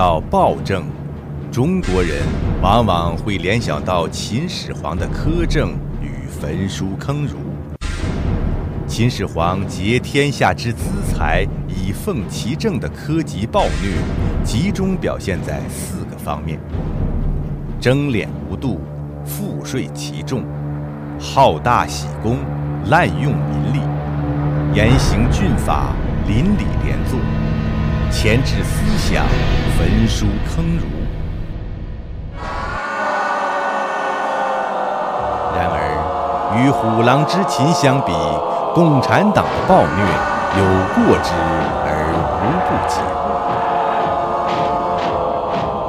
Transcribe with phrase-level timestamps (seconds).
[0.00, 0.84] 到暴政，
[1.52, 2.22] 中国人
[2.62, 7.36] 往往会联想到秦始皇的苛政与焚书坑儒。
[8.86, 13.90] 秦始皇竭天下之资财以奉其政的苛极暴虐，
[14.42, 16.58] 集中表现在四个方面：
[17.78, 18.80] 征敛无度，
[19.26, 20.42] 赋税奇重，
[21.18, 22.38] 好大喜功，
[22.86, 23.80] 滥用民力，
[24.72, 25.92] 严刑峻法，
[26.26, 27.18] 邻里连坐。
[28.10, 29.24] 钳制思想，
[29.78, 30.84] 焚书坑儒。
[35.56, 38.12] 然而，与虎狼之秦相比，
[38.74, 40.04] 共产党的暴虐
[40.58, 41.32] 有过之
[41.86, 43.00] 而无不及。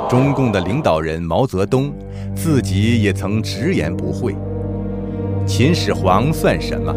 [0.09, 1.93] 中共的领导人毛泽东
[2.35, 4.35] 自己也曾直言不讳
[5.45, 6.93] ：“秦始皇算什么？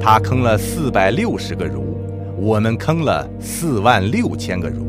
[0.00, 1.86] 他坑了四百六十个儒。”
[2.42, 4.84] 我们坑了四万六千个儒，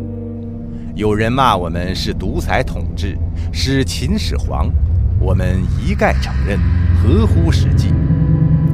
[0.96, 3.16] 有人骂我们是独裁统治，
[3.52, 4.72] 是秦始皇，
[5.20, 6.58] 我们一概承认，
[6.98, 7.94] 合乎实际。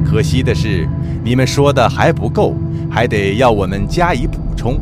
[0.02, 0.88] 可惜的是，
[1.22, 2.54] 你们说的还不够，
[2.90, 4.80] 还得要我们加以补充。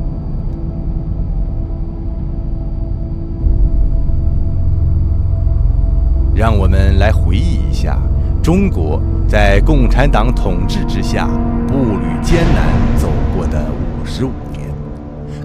[6.37, 7.99] 让我们来回忆一下，
[8.45, 11.27] 中国在共产党统治之下
[11.67, 13.78] 步履艰难走过的。
[14.09, 14.67] 十五年，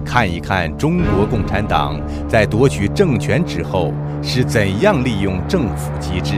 [0.04, 6.36] 看一看中国共产党在夺取政权之后是怎样利用政府机制，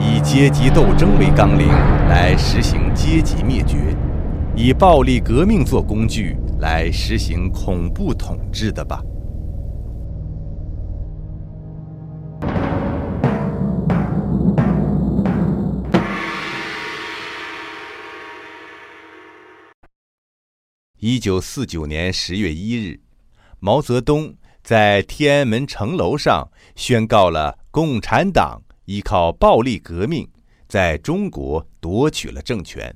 [0.00, 1.68] 以阶级斗争为纲领
[2.08, 3.76] 来实行阶级灭绝，
[4.56, 9.00] 以暴力革命做工具来实行恐怖统治的吧。
[21.10, 23.00] 一九四九年十月一日，
[23.60, 30.28] 毛泽东在天安门城楼上宣告了共产党依靠暴力革命
[30.68, 32.94] 在中国夺取了政权。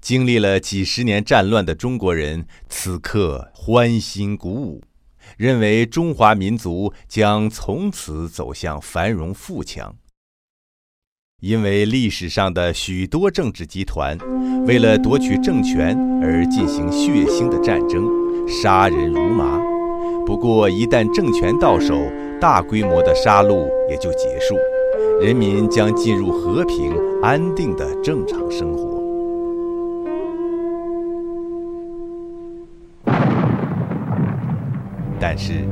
[0.00, 4.82] 经历了几十年战乱的中国人此刻欢欣鼓舞，
[5.36, 9.94] 认为中华民族将从此走向繁荣富强。
[11.44, 14.16] 因为历史上的许多政治集团
[14.66, 18.08] 为了夺取政权而进行血腥的战争，
[18.48, 19.60] 杀人如麻。
[20.24, 22.00] 不过，一旦政权到手，
[22.40, 24.56] 大规模的杀戮也就结束，
[25.20, 26.90] 人民将进入和平
[27.22, 29.02] 安定的正常生活。
[35.20, 35.62] 但是，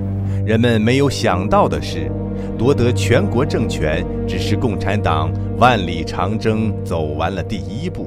[0.45, 2.11] 人们没有想到的是。
[2.59, 8.07] 夺得全国政权只是共产党万里长征走完了第一步，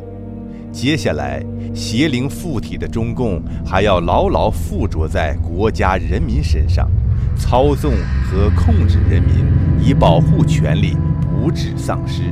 [0.71, 1.43] 接下来
[1.73, 6.89] 邪灵附体的中共还要牢牢附着在国家人民身上，
[7.37, 7.91] 操纵
[8.23, 9.45] 和控制人民，
[9.81, 10.95] 以保护权利
[11.29, 12.31] 不致丧失，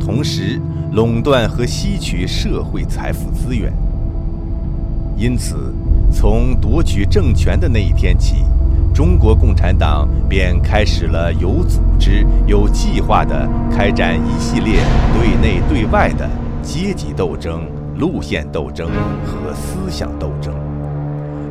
[0.00, 0.58] 同时
[0.92, 3.70] 垄断和吸取社会财富资源。
[5.18, 5.74] 因此，
[6.10, 8.36] 从夺取政权的那一天起。
[8.94, 14.80] 中国共产党便开始了有组织、有计划地开展一系列
[15.14, 16.28] 对内对外的
[16.62, 18.88] 阶级斗争、路线斗争
[19.24, 20.52] 和思想斗争。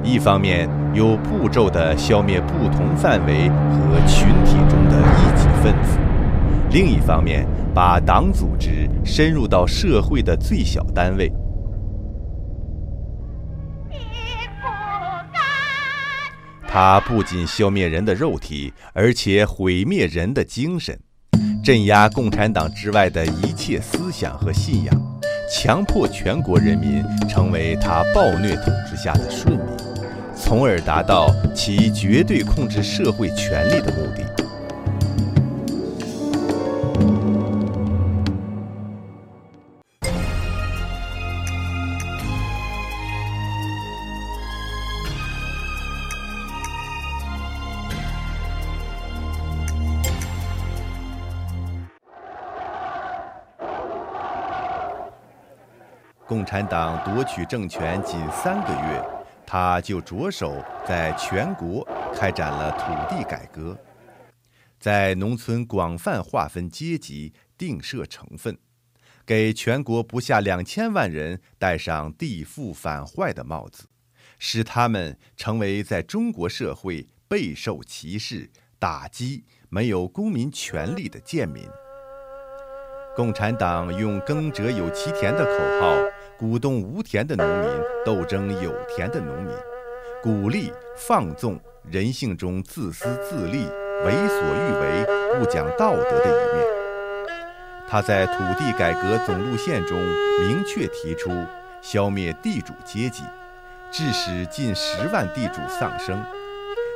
[0.04, 5.98] 一方面有步骤地消灭不同范围和群体中的异己分子；
[6.72, 11.32] 另一方面把党组织深入到社会的最小单位。
[16.80, 20.96] 他不仅消灭人的肉体，而且毁灭人的精神，
[21.64, 25.20] 镇压共产党之外的一切思想和信仰，
[25.52, 29.66] 强迫全国人民成为他暴虐统治下的顺民，
[30.40, 34.47] 从而达到其绝对控制社会权力的目的。
[56.48, 59.06] 产党夺取政权仅三个月，
[59.46, 61.86] 他就着手在全国
[62.16, 63.78] 开展了土地改革，
[64.80, 68.58] 在农村广泛划分阶级、定设成分，
[69.26, 73.90] 给全国不下两千万人戴上地富反坏的帽子，
[74.40, 78.50] 使他们成为在中国社会备受歧视、
[78.80, 81.68] 打击、没有公民权利的贱民。
[83.18, 85.96] 共产党用“耕者有其田”的口号，
[86.40, 87.68] 鼓动无田的农民
[88.06, 89.52] 斗争有田的农民，
[90.22, 93.66] 鼓励放纵人性中自私自利、
[94.06, 96.68] 为所欲为、不讲道德的一面。
[97.90, 99.98] 他在土地改革总路线中
[100.42, 101.32] 明确提出
[101.82, 103.24] 消灭地主阶级，
[103.92, 106.24] 致使近十万地主丧生，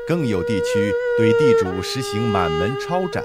[0.07, 3.23] 更有地区对地主实行满门抄斩，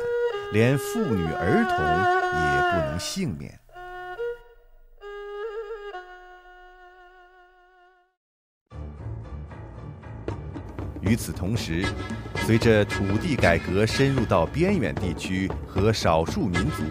[0.51, 3.61] 连妇女儿童也不能幸免。
[11.07, 11.85] 与此同时，
[12.45, 16.83] 随着土地改革深入到边远地区和少数民族，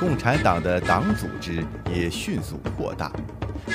[0.00, 3.12] 共产党的党组织也迅速扩大，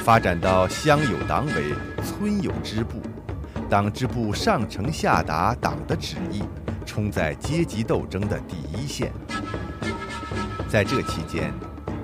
[0.04, 1.74] 发展到乡有党委、
[2.04, 3.02] 村有支部，
[3.70, 6.44] 党支部上承下达党的旨意，
[6.86, 9.10] 冲在阶级斗争的第一线。
[10.68, 11.54] 在这期间，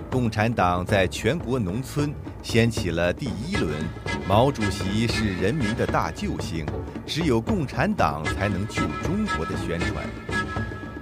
[0.10, 2.14] 共产党在全国农村
[2.44, 3.72] 掀起了第一轮
[4.28, 6.66] “毛主席是人民的大救星”。
[7.06, 10.06] 只有共产党才能救中国的宣传，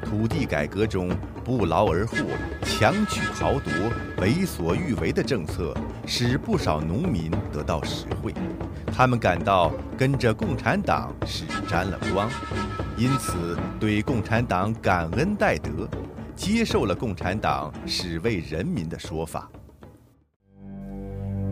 [0.03, 1.09] 土地改革中
[1.43, 2.17] 不劳而获、
[2.63, 3.71] 强取豪夺、
[4.17, 5.75] 为所欲为的政策，
[6.07, 8.33] 使不少农民得到实惠，
[8.91, 12.29] 他们感到跟着共产党是沾了光，
[12.97, 15.87] 因此对共产党感恩戴德，
[16.35, 19.47] 接受了共产党是为人民的说法。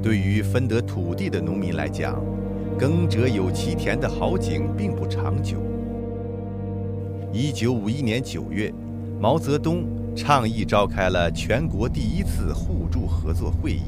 [0.01, 2.15] 对于分得土地的农民来讲，
[2.77, 5.57] 耕者有其田的好景并不长久。
[7.33, 8.73] 一九五一年九月，
[9.19, 9.83] 毛泽东
[10.15, 13.83] 倡议召开了全国第一次互助合作会议。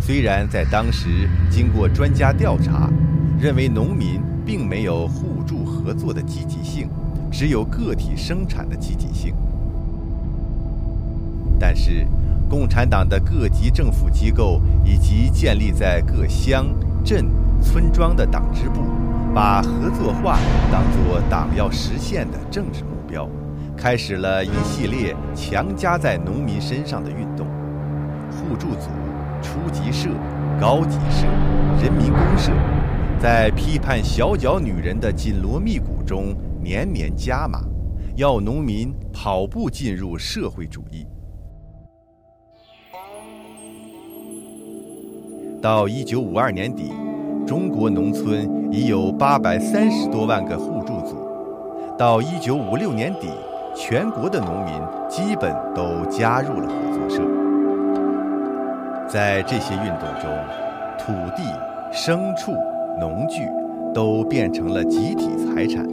[0.00, 2.90] 虽然在当时经过专家调查，
[3.38, 6.88] 认为农民并没有互助合作的积极性，
[7.30, 9.34] 只有个体生产的积极性，
[11.58, 12.06] 但是
[12.48, 16.66] 共产党的各级政府机构以及建立在各乡。
[17.04, 17.24] 镇、
[17.62, 18.80] 村庄的党支部，
[19.32, 20.40] 把合作化
[20.72, 23.28] 当作党要实现的政治目标，
[23.76, 27.46] 开始了一系列强加在农民身上的运动：
[28.28, 28.88] 互助组、
[29.40, 30.08] 初级社、
[30.60, 31.28] 高级社、
[31.80, 32.50] 人民公社，
[33.20, 37.60] 在批判小脚女人的紧锣密鼓中年年加码，
[38.16, 41.06] 要农民跑步进入社会主义。
[45.62, 46.92] 到一九五二年底，
[47.46, 51.16] 中国农村已有八百三十多万个互助组。
[51.98, 53.28] 到一九五六年底，
[53.74, 54.74] 全国的农民
[55.08, 57.22] 基本都加入了合作社。
[59.08, 60.30] 在这些运动中，
[60.98, 61.42] 土地、
[61.92, 62.52] 牲畜、
[63.00, 63.48] 农具
[63.94, 65.88] 都变成了集体财产，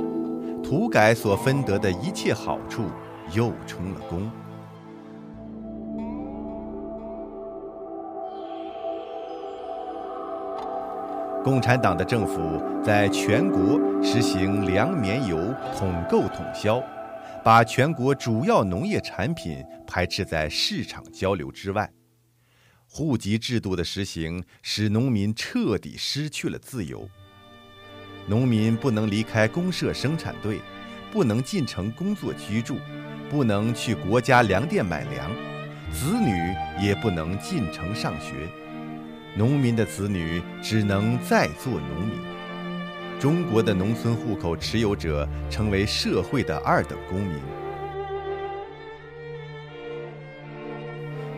[0.61, 2.83] 土改所分得的一切好处
[3.33, 4.29] 又充了公。
[11.43, 16.81] 共产党的政府在全国实行粮棉油统购统销，
[17.43, 21.89] 把全国主要农业产品排斥在市场交流之外。
[22.87, 27.09] 户籍制度的实行使农民彻底失去了自由。
[28.25, 30.61] 农民不能离开公社生产队，
[31.11, 32.77] 不能进城工作居住，
[33.29, 35.29] 不能去国家粮店买粮，
[35.91, 36.31] 子女
[36.81, 38.47] 也不能进城上学。
[39.35, 42.17] 农民的子女只能再做农民。
[43.19, 47.37] 中国的农村户口持有者成为社会的二等公民。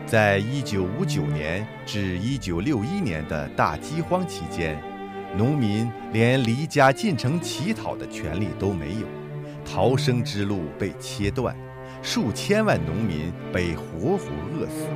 [0.06, 4.80] 在一九五九年至一九六一年的大饥荒期间，
[5.36, 9.06] 农民连离家进城乞讨的权利都没有，
[9.64, 11.56] 逃生之路被切断，
[12.02, 14.86] 数千万农民被活活饿死。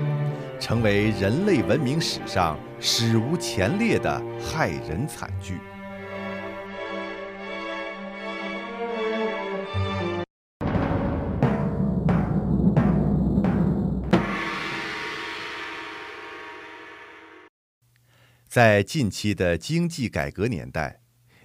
[0.61, 5.59] 成为人类文明史上史无前例的害人惨剧。
[18.47, 21.01] 在近期的经济改革年代，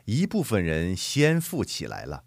[0.06, 2.24] 一部分人先富起来了。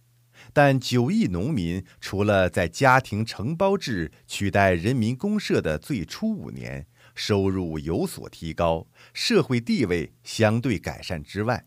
[0.52, 11.67] 但九亿农民除了在家庭承包制取代人民公社的最初五年收入有所提高，社会地位相对改善之外，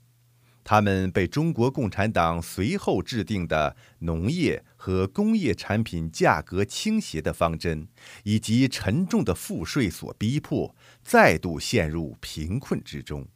[0.63, 7.87] 他们被中国共产党随后制定的农业和工业产品价格倾斜的方针，
[8.23, 13.27] 以及沉重的赋税所逼迫，再度陷入贫困之中。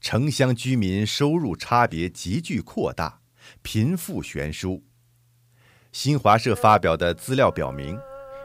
[0.00, 3.20] 城乡居民收入差别急剧扩大。
[3.64, 4.82] 贫富悬殊。
[5.90, 7.98] 新华社发表的资料表明，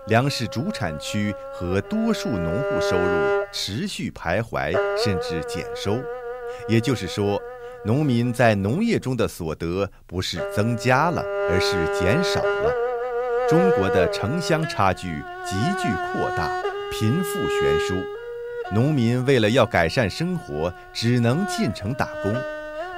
[0.08, 6.02] 粮食主产区和多数农户收入持续徘徊，甚至减收。
[6.70, 7.40] 也就是说，
[7.86, 11.22] 农民在农业中的所得不是增加了，
[11.52, 12.74] 而是减少了。
[13.50, 15.08] 中国的城乡差距
[15.46, 16.50] 急剧扩大，
[16.92, 17.94] 贫富悬殊，
[18.74, 22.34] 农民为了要改善生活，只能进城打工。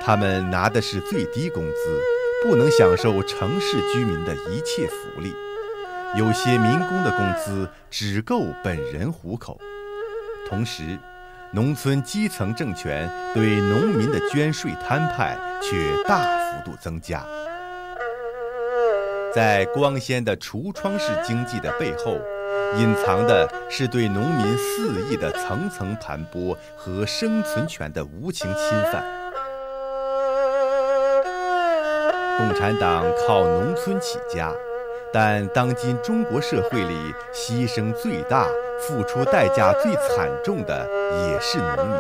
[0.03, 2.01] 他们拿的是最低工资，
[2.43, 5.33] 不能享受城市居民的一切福利。
[6.17, 9.59] 有些民工的工资只够本人糊口，
[10.49, 10.97] 同时。
[11.53, 17.25] 农村基层政权对农民的捐税摊派却大幅度增加，
[19.35, 22.17] 在光鲜的橱窗式经济的背后，
[22.77, 29.20] 隐藏的是对农民肆意的层层盘剥和生存权的无情侵犯。
[32.37, 34.53] 共产党靠农村起家。
[35.13, 38.47] 但当今中国社会里，牺牲最大、
[38.79, 40.87] 付出代价最惨重的
[41.27, 41.97] 也是农民。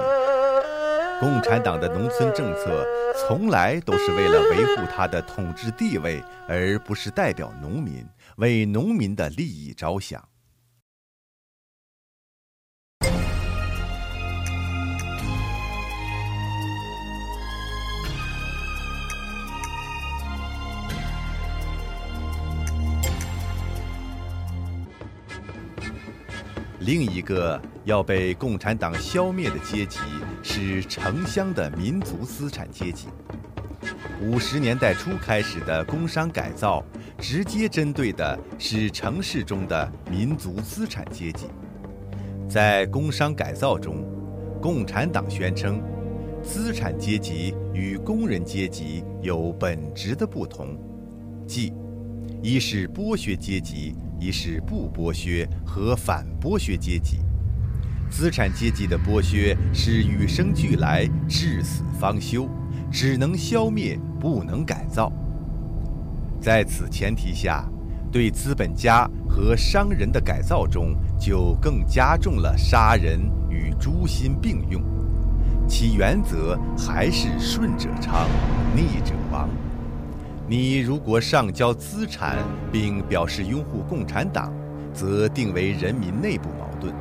[1.19, 8.07] 共产党的农村政策从来都是为了维护他的统治地位，而不是代表农民，
[8.37, 10.23] 为农民的利益着想。
[26.83, 29.99] 另一个要被共产党消灭的阶级
[30.41, 33.07] 是城乡的民族资产阶级。
[34.19, 36.83] 五十年代初开始的工商改造，
[37.19, 41.45] 直接针对的是城市中的民族资产阶级。
[42.49, 44.03] 在工商改造中，
[44.59, 45.79] 共产党宣称，
[46.41, 50.75] 资产阶级与工人阶级有本质的不同，
[51.47, 51.71] 即。
[52.41, 57.21] 一是剥削阶级，一是不剥削和反剥削阶级。
[58.07, 62.47] 资产阶级的剥削是与生俱来、至死方休，
[62.91, 65.11] 只能消灭，不能改造。
[66.39, 67.67] 在此前提下，
[68.11, 74.83] 对资本家和商人的改造中，就更加重了杀人与诛心并用，
[75.67, 78.27] 其原则还是顺者昌，
[78.75, 79.49] 逆者亡。
[80.51, 82.39] 你如果上交资产，
[82.73, 84.53] 并表示拥护共产党，
[84.93, 86.91] 则定为人民内部矛盾；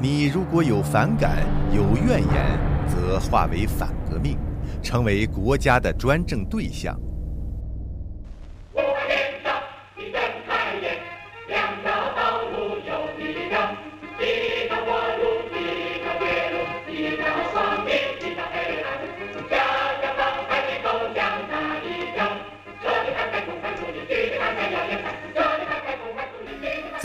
[0.00, 4.38] 你如果有反感、有怨言，则化为反革命，
[4.84, 6.96] 成为国家的专政对象。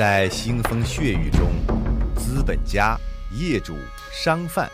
[0.01, 1.51] 在腥风血雨中，
[2.15, 2.97] 资本家、
[3.39, 3.77] 业主、
[4.11, 4.67] 商贩，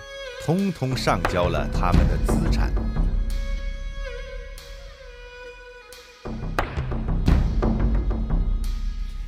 [0.46, 2.72] 通通上交了他们的资产，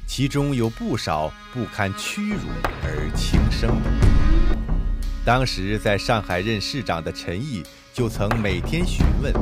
[0.07, 2.47] 其中有不少不堪屈辱
[2.81, 3.91] 而轻生的。
[5.25, 7.61] 当时在上海任市长的陈毅
[7.93, 9.33] 就曾每天询问：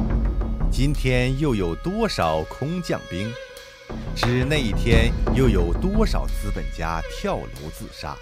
[0.71, 3.31] 今天又有多少空降兵？
[4.17, 8.15] 指那一天又有多少资本家跳楼自杀？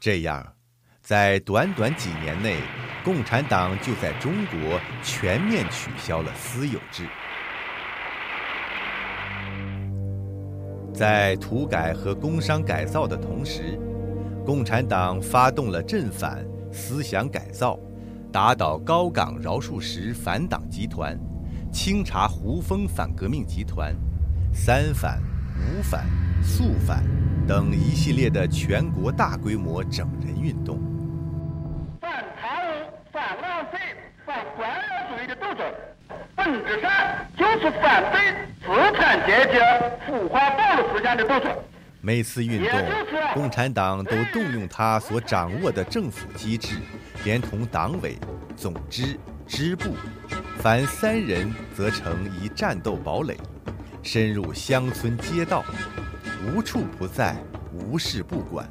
[0.00, 0.54] 这样，
[1.02, 2.56] 在短短几年内，
[3.04, 7.06] 共产党就在中国全面取消了私有制。
[10.94, 13.78] 在土改和工商改造的同时，
[14.46, 16.42] 共产党发动了镇反、
[16.72, 17.78] 思想改造。
[18.32, 21.18] 打倒高岗饶漱石反党集团，
[21.72, 23.92] 清查胡风反革命集团，
[24.52, 25.20] 三反、
[25.56, 26.04] 五反、
[26.40, 27.02] 肃反
[27.44, 30.78] 等一系列的全国大规模整人运动。
[32.00, 33.78] 反贪污、反浪费、
[34.24, 35.66] 反官僚主义的斗争，
[36.36, 36.92] 本质上
[37.36, 39.58] 就是反对资产阶级
[40.06, 41.50] 腐化暴露思想的斗争。
[42.02, 42.80] 每次运动，
[43.34, 46.76] 共产党都动用他所掌握的政府机制，
[47.24, 48.16] 连同党委、
[48.56, 49.94] 总支、支部，
[50.58, 53.36] 凡三人则成一战斗堡垒，
[54.02, 55.64] 深入乡村街道，
[56.46, 57.36] 无处不在，
[57.72, 58.68] 无事不管。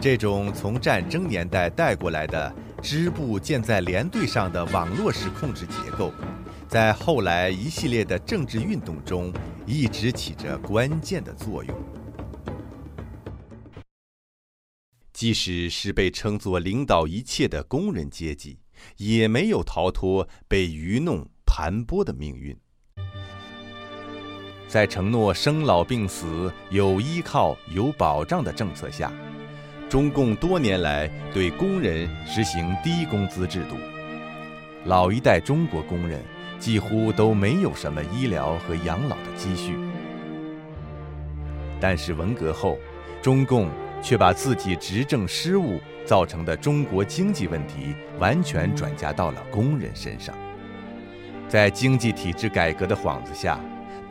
[0.00, 6.12] 这种从战争年代带过来的支部建在连队上的网络式控制结构，
[6.66, 9.32] 在后来一系列的政治运动中，
[9.66, 11.76] 一直起着关键的作用。
[15.18, 18.56] 即使是被称作领导一切的工人阶级，
[18.98, 22.56] 也没有逃脱被愚弄盘剥的命运。
[24.68, 29.12] 在承诺生老病死有依靠、有保障的政策下，
[29.88, 33.74] 中共多年来对工人实行低工资制度，
[34.84, 36.22] 老一代中国工人
[36.60, 39.74] 几乎都没有什么医疗和养老的积蓄。
[41.80, 42.78] 但是文革后，
[43.20, 43.68] 中共
[44.02, 50.34] 却把自己执政失误造成的中国经济问题完全转嫁到了工人身上，
[51.48, 53.60] 在经济体制改革的幌子下，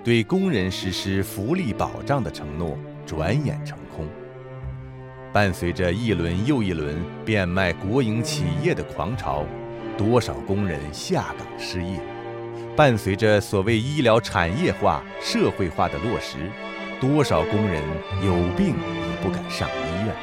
[0.04, 4.08] 对工人实施福利保障的承诺转眼成空。
[5.34, 9.46] 伴随着一轮又一轮变卖国营企业的狂潮，
[9.98, 12.00] 多少工人下岗失业？
[12.76, 16.38] 伴随着所谓医疗产业化、社会化的落实，
[17.00, 17.84] 多少工人
[18.26, 20.16] 有病也不敢上医院？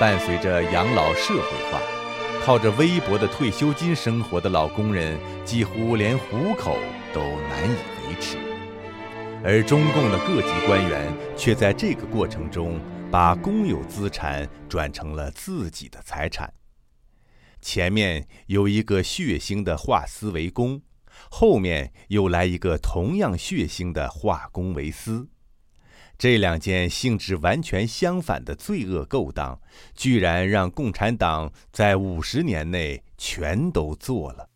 [0.00, 1.80] 伴随着养老社会化，
[2.44, 6.78] 靠着微薄的退休金生活的老工人几乎连糊口
[7.12, 7.76] 都难以
[8.08, 8.36] 维持，
[9.44, 12.80] 而中共的各级官员却在这个过程中。
[13.12, 16.50] 把公有资产转成了自己的财产。
[17.60, 20.80] 前面有一个血腥的化私为公，
[21.30, 25.28] 后面又来一个同样血腥的化公为私。
[26.22, 29.60] 这两件性质完全相反的罪恶勾当，
[29.92, 34.48] 居然让共产党在五十年内全都做了。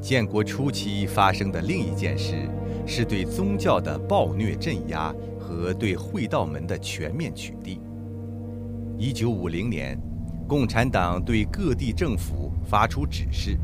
[0.00, 2.50] 建国初期发生的另一件事，
[2.88, 5.14] 是对宗教的暴虐镇压
[5.56, 7.80] 和对会道门的全面取缔。
[8.98, 9.98] 一九五零年，
[10.46, 13.58] 共产党对各地政府发出指示，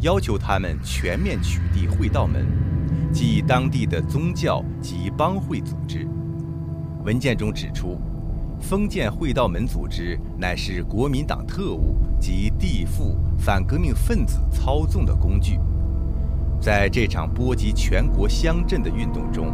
[0.00, 2.46] 要求他们全面取缔会道门，
[3.12, 6.08] 即当地的宗教及帮会组织。
[7.04, 8.00] 文件中指出，
[8.58, 15.60] 封建会道门组织乃是国民党特务及地富反革命分子操纵的工具。
[16.58, 19.52] 在这场波及全国乡镇的运动中，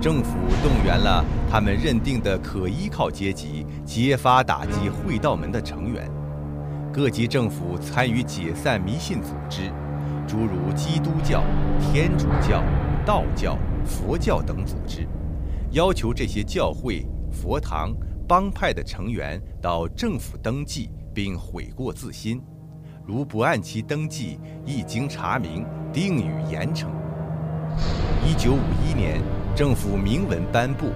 [0.00, 6.08] 政府动员了他们认定的可依靠阶级，揭发打击会道门的成员。
[6.92, 9.72] 各级政府参与解散迷信组织，
[10.26, 11.42] 诸如基督教、
[11.80, 12.62] 天主教、
[13.04, 15.06] 道教、佛教等组织，
[15.72, 17.92] 要求这些教会、佛堂、
[18.26, 22.40] 帮派的成员到政府登记并悔过自新。
[23.04, 26.86] 如不按期登记，一经查明，定予严惩。
[28.24, 29.20] 一九五一年，
[29.58, 30.92] 政府明文颁布，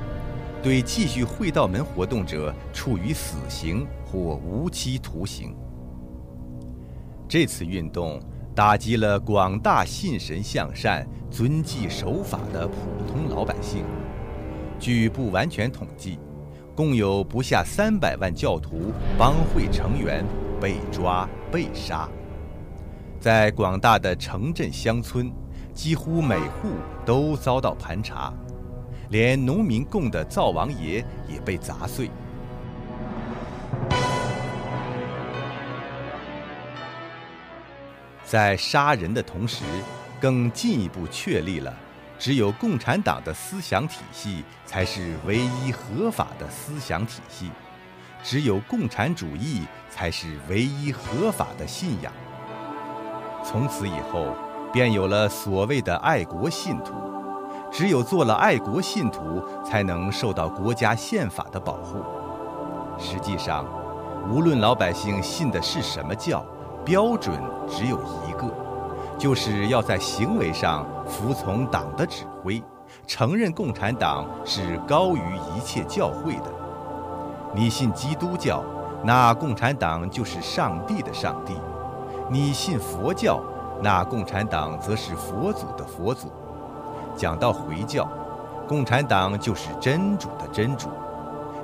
[0.62, 5.52] 对继续会道门活动者处以死刑或无期徒刑。
[7.28, 8.22] 这次运动
[8.54, 12.74] 打击了广大信神向善、遵纪守法的普
[13.08, 13.84] 通老百姓。
[14.78, 16.20] 据不完全统计，
[16.76, 20.24] 共有不下三百万教徒帮会成员。
[20.60, 22.08] 被抓、被杀，
[23.18, 25.32] 在广大的城镇乡村，
[25.74, 26.68] 几乎每户
[27.04, 28.32] 都遭到盘查，
[29.12, 32.10] 连农民供的灶王爷也被砸碎。
[38.24, 39.64] 在杀人的同时，
[40.18, 41.70] 更进一步确立了，
[42.18, 47.50] 只有共产党的思想体系才是唯一合法的思想体系。
[48.22, 52.10] 只有共产主义才是唯一合法的信仰。
[53.44, 54.34] 从此以后，
[54.72, 57.11] 便有了所谓的爱国信徒。
[57.72, 62.02] 只有做了爱国信徒，才能受到国家宪法的保护。
[62.98, 63.64] 实际上，
[64.30, 66.44] 无论老百姓信的是什么教，
[66.84, 67.34] 标准
[67.66, 68.46] 只有一个，
[69.16, 72.62] 就是要在行为上服从党的指挥，
[73.06, 75.22] 承认共产党是高于
[75.56, 76.52] 一切教会的。
[77.54, 78.62] 你信基督教，
[79.02, 81.54] 那共产党就是上帝的上帝；
[82.28, 83.40] 你信佛教，
[83.82, 86.28] 那共产党则是佛祖的佛祖。
[87.16, 88.08] 讲到回教，
[88.66, 90.88] 共产党就是真主的真主；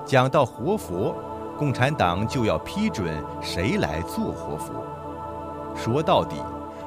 [0.04, 1.14] 讲到活佛，
[1.56, 4.84] 共产党就要批准谁来做活佛。
[5.74, 6.36] 说到底，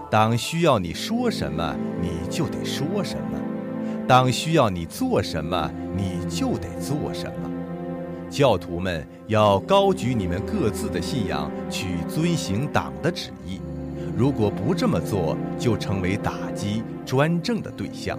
[0.09, 3.37] 党需要你说什么，你就得说什么；
[4.07, 7.49] 党需要你做什么，你就得做什么。
[8.29, 13.59] 教徒们要高举你们各自的信仰，去遵行党的旨意。
[14.15, 18.17] 如果不这么做，就成为打击专政的对象。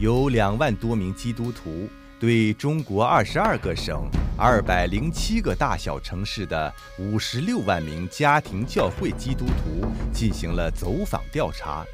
[0.00, 1.86] 有两万多名基督徒
[2.18, 11.84] 对中国二十二个省、二百零七个大小城市的五十六万名家庭教会基督徒进行了走访调查，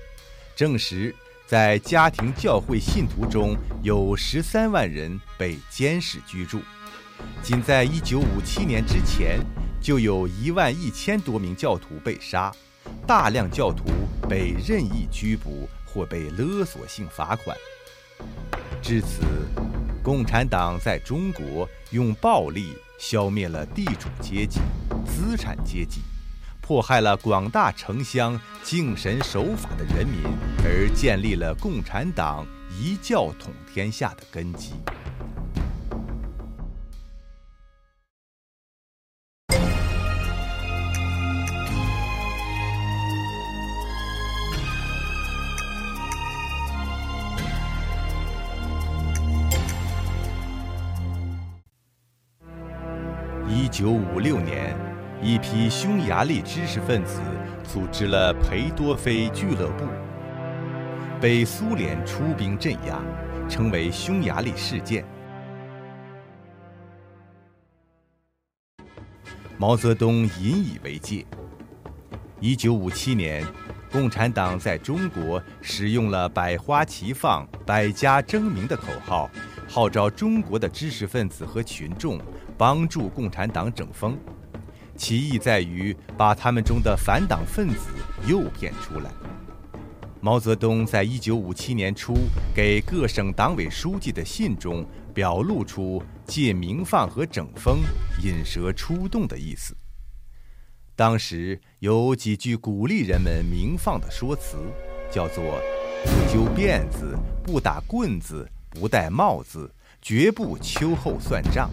[0.55, 1.13] 证实。
[1.49, 6.61] 在家庭教会信徒中有十三万人被监视居住。
[7.43, 9.41] 仅在一九五七年之前，
[9.81, 12.53] 就有一万一千多名教徒被杀，
[13.05, 13.85] 大量教徒
[14.29, 17.57] 被任意拘捕或被勒索性罚款。
[18.83, 19.23] 至此，
[20.03, 24.61] 共产党在中国用暴力消灭了地主阶级、
[25.05, 26.01] 资产阶级，
[26.61, 30.23] 迫害了广大城乡敬神守法的人民，
[30.65, 32.47] 而建立了共产党
[32.79, 34.75] 一教统天下的根基。
[53.77, 54.75] 一九五六年，
[55.21, 57.21] 一批匈牙利知识分子
[57.63, 59.85] 组织了裴多菲俱乐部，
[61.21, 63.03] 被苏联出兵镇压，
[63.51, 65.05] 称为匈牙利事件。
[69.59, 71.27] 毛泽东引以为戒。
[72.41, 73.45] 一九五七年，
[73.93, 79.31] 共产党在中国使用了“百花齐放，百家争鸣”的口号，
[79.69, 82.21] 号召中国的知识分子和群众。
[82.59, 84.17] 帮助共产党整风，
[84.97, 87.91] 其意在于把他们中的反党分子
[88.27, 89.11] 诱骗出来。
[90.23, 92.15] 毛泽东在一九五七年初
[92.55, 97.81] 给各省党委书记的信中，表露出借名放和整风、
[98.25, 99.77] 引蛇出洞的意思。
[100.95, 104.57] 当时有几句鼓励人们名放的说辞，
[105.13, 105.61] 叫做
[106.07, 111.71] “不揪辫子，不打棍子，不戴帽子，绝不秋后算账”。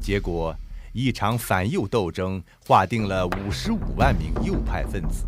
[0.00, 0.54] 结果，
[0.92, 5.26] 一场反右斗争划定了五十五万名右派分子，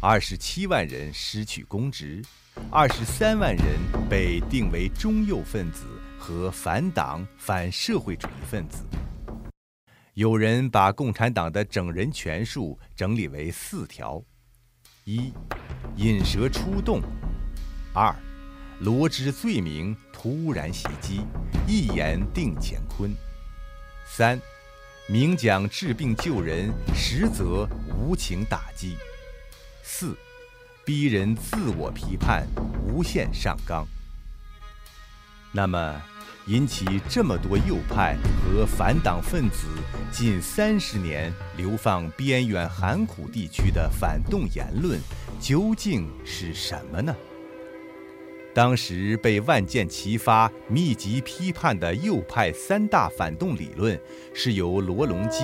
[0.00, 2.22] 二十七万人失去公职，
[2.70, 3.64] 二十三万人
[4.08, 8.84] 被定为中右分子和反党反社会主义分子。
[10.14, 14.22] 有人把共产党的整人权术整理为四条：
[15.04, 15.32] 一、
[15.96, 17.00] 引蛇出洞；
[17.92, 18.14] 二、
[18.82, 21.20] 罗织罪名突然袭击，
[21.68, 23.14] 一言定乾坤。
[24.04, 24.40] 三，
[25.08, 28.96] 明讲治病救人，实则无情打击。
[29.84, 30.16] 四，
[30.84, 32.44] 逼人自我批判，
[32.84, 33.86] 无限上纲。
[35.52, 36.02] 那么，
[36.48, 39.68] 引起这么多右派和反党分子
[40.10, 45.00] 近三十年流放边远寒苦地区的反动言论，
[45.40, 47.14] 究竟是什么呢？
[48.54, 53.98] 当时被万箭齐发、密集批判的右派三大反动理论，
[54.34, 55.42] 是由罗隆基、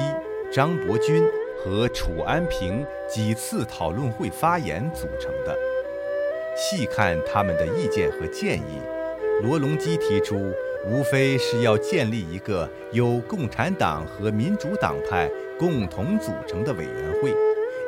[0.52, 1.24] 张伯钧
[1.58, 5.56] 和楚安平几次讨论会发言组成的。
[6.54, 8.80] 细看他们的意见和建议，
[9.42, 10.52] 罗隆基提出，
[10.86, 17.32] 无非是要建立一个由共产党和民主党派共同组成的委员会，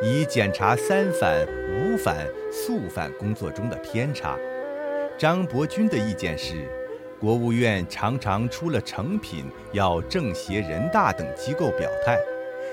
[0.02, 4.38] 以检查三反、五反、肃反工作中的偏差。
[5.20, 6.66] 张伯钧的意见是，
[7.20, 12.16] 国务院常常出了成品，要政协、人大等机构表态，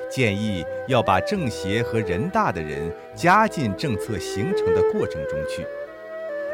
[0.10, 5.62] 建议要把政协和人大的人加进政策形成的过程中去。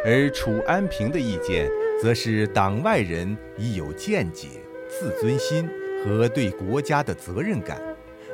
[0.03, 1.69] 而楚安平的意见
[2.01, 4.47] 则是，党外人已有见解、
[4.89, 5.69] 自尊心
[6.03, 7.79] 和对国家的责任感，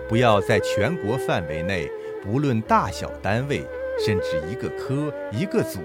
[0.07, 1.91] 不要在全国范围内，
[2.23, 3.65] 不论大小单位，
[3.99, 5.81] 甚至一个科、一个组。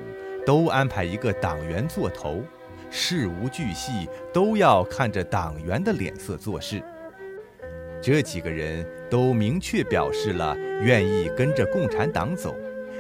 [0.47, 2.43] 都安排一个党员做头，
[2.91, 6.83] 事无巨细都要看着党员的脸色做事。
[8.03, 12.55] 这几个人都明确表示了愿意跟着共产党走，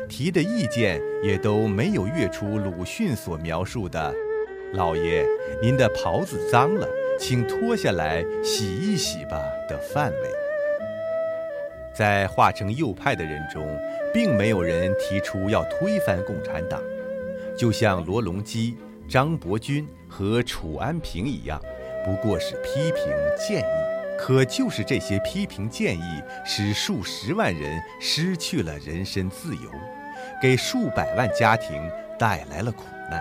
[0.08, 4.14] 提的意见也都没有越出鲁迅所描述的
[4.72, 5.26] “老爷，
[5.60, 10.30] 您的袍子脏了，请脱下来洗一洗吧”的范围。
[11.92, 13.78] 在化成右派的人中，
[14.12, 16.82] 并没有人提出要推翻共产党。
[17.56, 18.76] 就像罗隆基、
[19.08, 21.60] 张伯钧和楚安平一样，
[22.04, 23.84] 不过是批评建议。
[24.16, 29.70] 可就是这些批评建议，使数十万人失去了人身自由，
[30.40, 33.20] 给数百万家庭带来了苦难。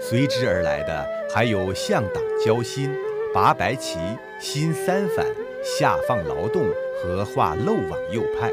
[0.00, 2.90] 随之而来的还有向党交心、
[3.32, 3.98] 拔白旗、
[4.40, 5.24] 新三反、
[5.64, 6.64] 下放劳动
[7.00, 8.52] 和画漏网右派。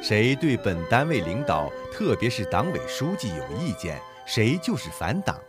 [0.00, 5.40] 谁对本单位领导，特别是党委书记有意见，谁就是反党。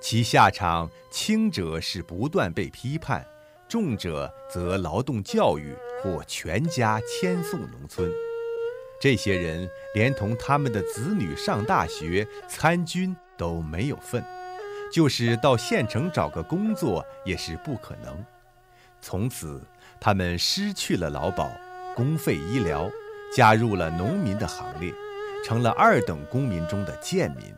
[0.00, 3.24] 其下场轻者是不断被批判，
[3.68, 8.10] 重者则劳动教育或全家迁送农村。
[9.00, 14.24] 这些人连同他们的子女上大学、参军、都没有份，
[14.92, 18.24] 就是到县城找个工作也是不可能。
[19.00, 19.62] 从此，
[20.00, 21.48] 他们失去了劳保、
[21.94, 22.90] 公费医疗，
[23.32, 24.92] 加入了农民的行列，
[25.44, 27.54] 成了二等公民中的贱民。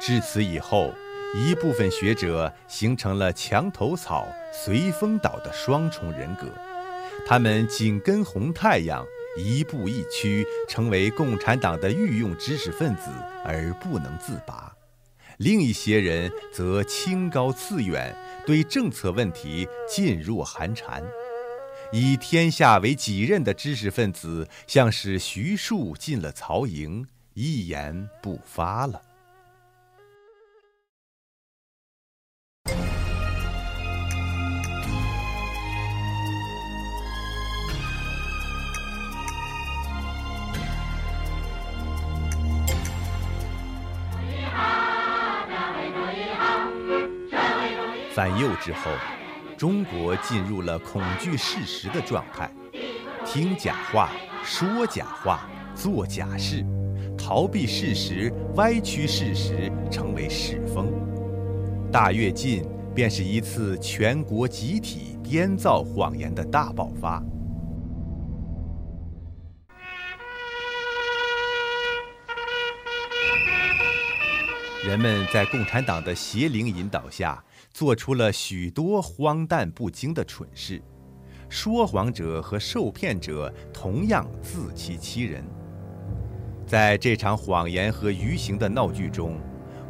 [0.00, 0.94] 至此以后，
[1.34, 6.46] 一部分学者形成了墙头草、随风倒的双重人格，
[7.26, 9.04] 他们紧跟红太阳，
[9.36, 13.10] 一步一趋，成为共产党的御用知识分子
[13.44, 14.72] 而不能自拔；
[15.38, 18.14] 另一些人则清高自远。
[18.46, 21.04] 对政策问题噤若寒蝉，
[21.92, 29.02] 以天下为己任的知识分子，像是徐庶进了曹营，一言不发了。
[48.18, 48.90] 反右之后，
[49.56, 52.50] 中国进入了恐惧事实的状态，
[53.24, 54.10] 听假话、
[54.42, 56.66] 说假话、做假事，
[57.16, 60.92] 逃避事实、歪曲事实成为世风。
[61.92, 67.22] 大跃进便是一次全国集体编造谎言的大爆发。
[74.84, 77.40] 人们在共产党的邪灵引导下。
[77.78, 80.82] 做出了许多荒诞不经的蠢事，
[81.48, 85.44] 说谎者和受骗者同样自欺欺人。
[86.66, 89.38] 在这场谎言和愚行的闹剧中，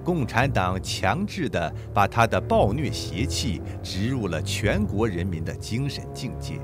[0.05, 6.61] 共产党强制地把他的暴虐邪气植入了全国人民的精神境界。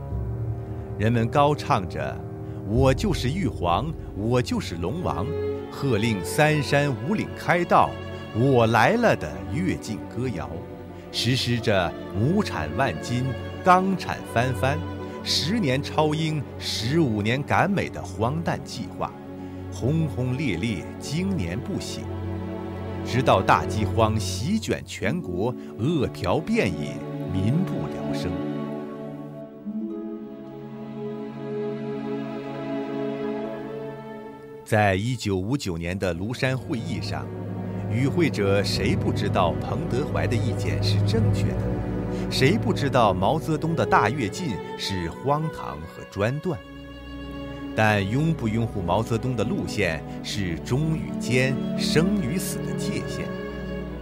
[0.98, 2.14] 人们高唱着
[2.68, 5.26] “我就是玉皇，我就是龙王”，
[5.72, 7.88] 喝令三山五岭开道
[8.36, 10.50] ，“我来了”的跃进歌谣。
[11.16, 13.24] 实施着亩产万斤、
[13.64, 14.76] 钢产翻番、
[15.22, 19.12] 十年超英、十五年赶美的荒诞计划，
[19.72, 22.00] 轰轰烈烈，经年不息，
[23.06, 26.96] 直到大饥荒席卷全国，饿殍遍野，
[27.32, 28.32] 民不聊生。
[34.64, 37.24] 在一九五九年的庐山会议上。
[37.94, 41.58] 与会者谁不知道彭德怀的意见是正确的？
[42.28, 46.58] 谁不知道毛泽东的大跃进是荒唐和专断？
[47.76, 53.26] 但拥不拥护毛泽东的路线是忠与奸、生与死的界限。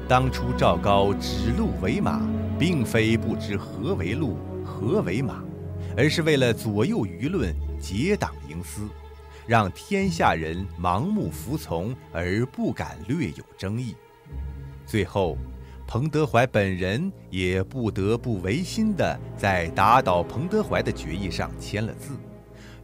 [0.08, 2.20] 当初赵高指鹿为马，
[2.58, 5.42] 并非不知何为鹿、何为马，
[5.96, 8.88] 而是为了左右舆论、结党营私。
[9.46, 13.96] 让天下人盲目服从而不敢略有争议，
[14.86, 15.36] 最后，
[15.86, 22.16] 彭德怀本人也不得不违心的在打倒彭德怀的决议上签了字，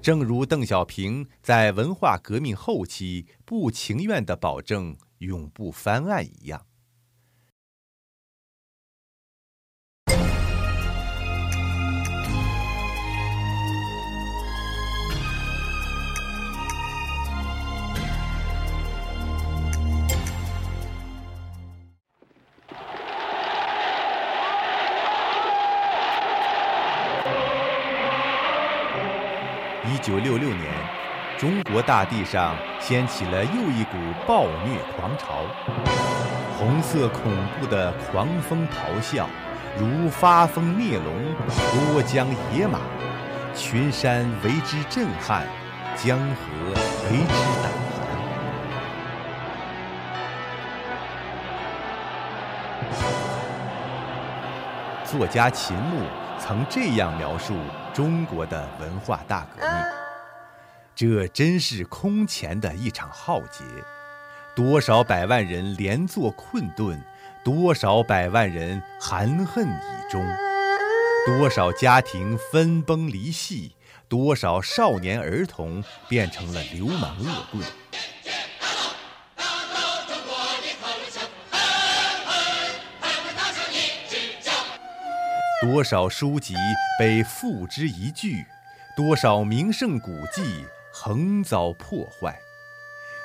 [0.03, 6.61] 正如邓小平在文化革命后期不情愿地保证永不翻案一样。
[30.09, 30.73] 一九六六年，
[31.37, 35.43] 中国大地上掀起了又一股暴虐狂潮，
[36.59, 39.29] 红色恐怖的狂风咆哮，
[39.79, 41.15] 如发疯孽龙，
[41.93, 42.79] 多江野马，
[43.55, 45.47] 群山为之震撼，
[45.95, 46.25] 江河
[47.11, 48.01] 为之胆寒。
[55.05, 56.01] 作家秦牧
[56.39, 57.55] 曾这样描述。
[57.95, 59.69] 中国的文化大革命，
[60.99, 63.63] 这真是空前的一场浩劫，
[64.57, 67.01] 多少百万人连坐困顿，
[67.45, 70.27] 多少百万人含恨以终，
[71.25, 73.77] 多少家庭分崩离析，
[74.09, 77.65] 多少少年儿童变成了流氓恶棍。
[85.63, 86.57] 多少书籍
[86.99, 88.45] 被付之一炬，
[88.97, 90.67] 多少名胜古迹
[91.09, 92.39] 横遭破坏，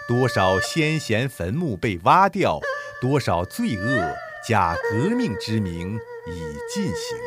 [0.08, 2.58] 多少先贤坟墓被挖掉，
[3.02, 4.15] 多少罪恶
[4.48, 6.39] 假革命之名已
[6.74, 7.17] 进行。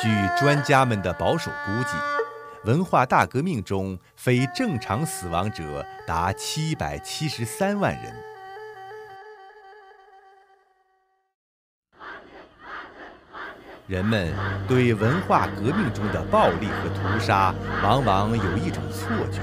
[0.00, 1.96] 据专家们的保守估计，
[2.70, 8.14] 文化大革命中非正常死亡者达七百七十三万人，
[13.86, 14.32] 人们
[14.66, 19.42] 对文化革命中的暴力和屠杀，往往有一种错觉，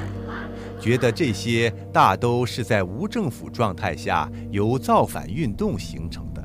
[0.80, 6.43] 觉得这些大都是在无政府状态下由造反运动形成的，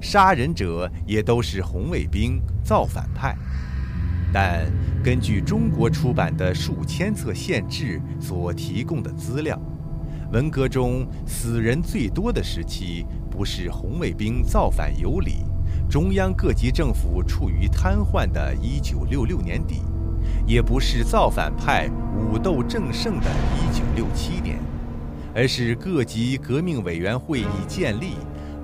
[0.00, 3.36] 杀人者也都是红卫兵、造反派。
[4.32, 4.66] 但
[5.00, 9.56] 根据中国出版的数千册县志所提供的资料，
[10.32, 15.44] 文革中死人最多的时期，不是红卫兵造反有理。
[15.90, 19.82] 中央各级政府处于瘫痪的1966年底，
[20.46, 23.26] 也不是造反派武斗正盛的
[23.96, 24.60] 1967年，
[25.34, 28.12] 而是各级革命委员会已建立，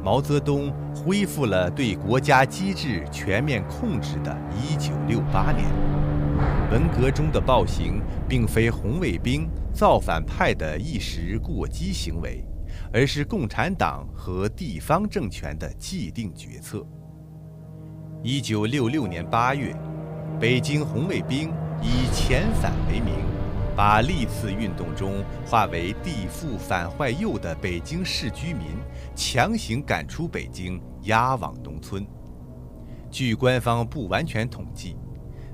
[0.04, 4.30] 毛泽东恢复了对国家机制全面控制的
[4.78, 5.66] 1968年。
[6.70, 12.44] 文革中的暴行，并非红卫兵、造反派的一时过激行为，
[12.92, 16.86] 而是共产党和地方政权的既定决策。
[18.28, 19.72] 一九六六年八月，
[20.40, 23.14] 北京红卫兵以遣返为名，
[23.76, 28.66] 把历次运动中化为地富反坏右的北京市居民
[29.14, 32.04] 强行赶出北京，押往农村。
[33.12, 34.96] 据官方不完全统计，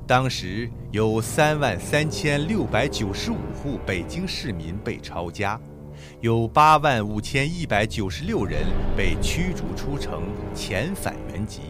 [0.07, 5.61] 当时有三万三千六百九十五户北京市民被抄家，
[6.23, 8.63] 有八万五千一百九十六人
[8.97, 10.23] 被驱逐出城，
[10.55, 11.61] 遣返原籍。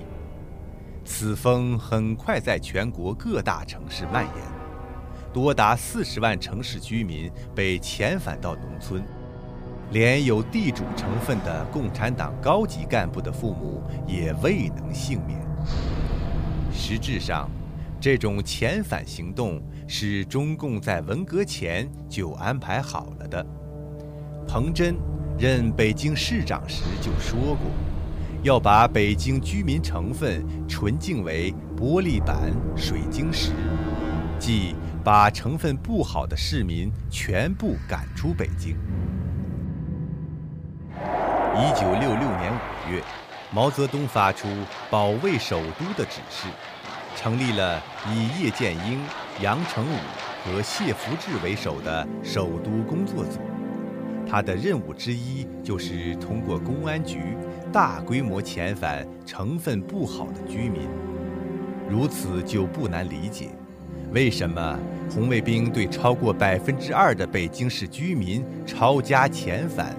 [1.05, 4.35] 此风很快在全国各大城市蔓延，
[5.33, 9.03] 多达四十万城市居民被遣返到农村，
[9.91, 15.39] 连有地主成分的共产党高级干部的父母也未能幸免。
[16.73, 17.51] 实质上，
[18.01, 23.45] 这种遣返行动是中共在文革前就安排好了的。
[24.47, 24.97] 彭真
[25.39, 27.92] 任北京市长时就说过。
[28.43, 33.53] 要把北京居民成分纯净为玻璃板、水晶石，
[34.37, 34.75] 即
[35.05, 38.77] 把成分不好的市民全部赶出北京。
[41.55, 43.01] 一九六六年五月，
[43.53, 44.49] 毛泽东发出
[44.91, 46.49] 保卫首都的指示，
[47.15, 49.01] 成立了以叶剑英、
[49.41, 49.97] 杨成武
[50.45, 53.39] 和谢福治为首的首都工作组。
[54.33, 57.19] 他的任务之一就是通过公安局。
[57.71, 60.89] 大规模遣返成分不好的居民，
[61.87, 63.51] 如此就不难理解，
[64.11, 64.79] 为什么
[65.11, 69.95] 红卫兵对超过百分之二的北京市居民抄家遣返，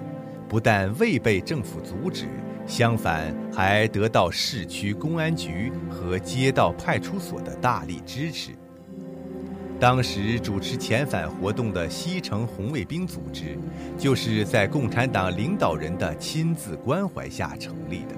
[0.48, 2.26] 不但未被政府阻止，
[2.66, 8.50] 相反还得到市区公安局和街道派出所的大力支持。
[9.84, 13.58] 当时主持遣返活动的西城红卫兵组织，
[13.98, 18.14] 就是在共产党领导人的亲自关怀下成立的。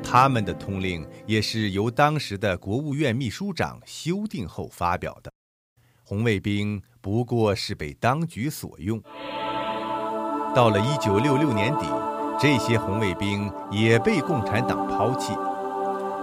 [0.00, 5.32] 他们的通令也是由当时的国务院秘书长修订后发表的。
[6.04, 9.02] 红卫兵不过是被当局所用。
[10.54, 11.86] 到了1966年底，
[12.38, 15.34] 这些红卫兵也被共产党抛弃，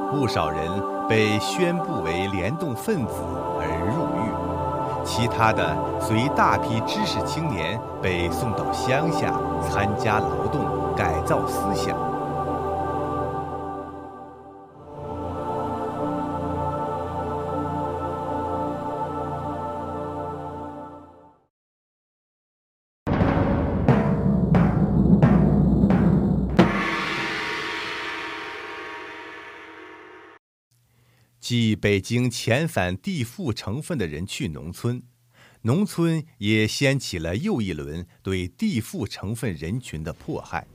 [0.10, 0.72] 不少人
[1.10, 3.16] 被宣布为联动分子
[3.60, 3.79] 而。
[5.10, 9.34] 其他的随大批知识青年被送到乡下
[9.68, 10.62] 参加劳动，
[10.96, 12.09] 改造思想。
[31.50, 35.02] 即北京遣返地富成分的人去农村，
[35.64, 40.68] 农村也掀起了又一轮对地富成分人群的迫害。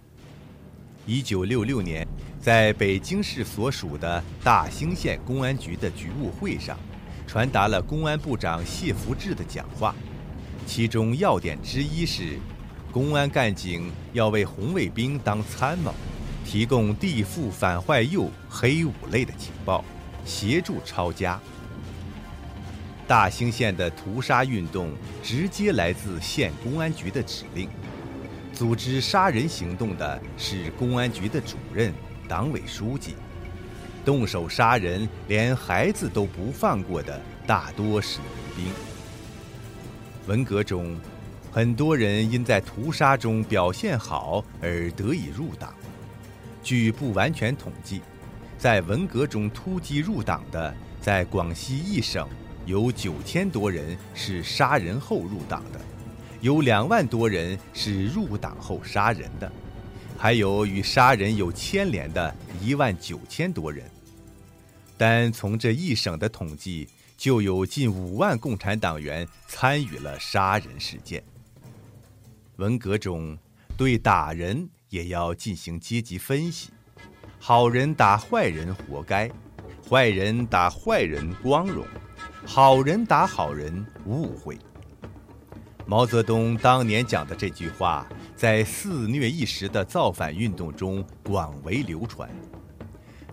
[1.07, 2.05] 一九六六年，
[2.41, 6.77] 在北京市所属的大兴县公安局的局务会上，
[7.25, 9.95] 传达了公安部长谢福治的讲话，
[10.67, 12.37] 其中要点之一是，
[12.91, 15.95] 公安干警要为红卫兵当参谋，
[16.45, 19.85] 提供地富反坏右黑五类的情报。
[20.25, 21.41] 协助抄家。
[23.07, 27.69] 大兴县的屠杀运动直接来自县公安局的指令，
[28.53, 31.93] 组织杀人行动的是公安局的主任、
[32.27, 33.15] 党委书记，
[34.07, 38.21] 动手杀人连孩子都不放过的大多是
[38.57, 38.73] 民兵。
[40.27, 40.99] 文革中，
[41.53, 45.75] 很多人因在屠杀中表现好而得以入党，
[46.63, 48.01] 据不完全统计。
[48.65, 52.27] 在文革中突击入党的，在广西一省
[52.65, 55.79] 有九千多人是杀人后入党的，
[56.41, 59.53] 有两万多人是入党后杀人的，
[60.17, 63.85] 还有与杀人有牵连的一万九千多人。
[64.97, 66.89] 单从这一省的统计，
[67.19, 71.23] 就有近五万共产党员参与了杀人事件。
[72.57, 73.37] 文革中，
[73.77, 76.71] 对打人也要进行阶级分析：
[77.47, 79.31] 好人打坏人活该，
[79.87, 81.85] 坏人打坏人光荣，
[82.47, 84.59] 好人打好人误会。
[85.85, 92.31] 毛泽东当年讲的这句话，在肆虐一时的造反运动中广为流传。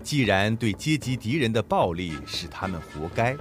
[0.04, 3.34] 既然对阶级敌人的暴力使他们活该，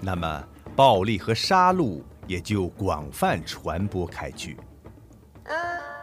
[0.00, 0.44] 那么
[0.74, 4.56] 暴力和杀戮也就广泛传播开去。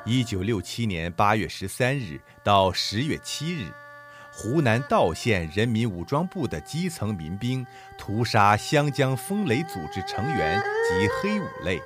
[0.05, 3.69] 一九六七年八月十三日到十月七日，
[4.39, 7.65] 湖南道县人民武装部的基层民兵
[7.97, 11.81] 屠杀湘江风雷组织成员及黑五类，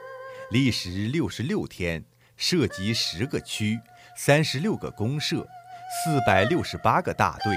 [0.50, 2.04] 历时六十六天，
[2.36, 3.80] 涉及十个区、
[4.18, 5.48] 三十六个公社、
[6.04, 7.56] 四百六十八个大队。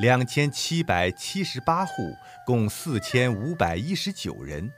[0.00, 2.14] 两千七百七十八户，
[2.44, 4.70] 共四千五百一十九人。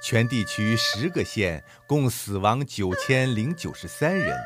[0.00, 4.38] 全地区十个县共死亡九千零九十三人，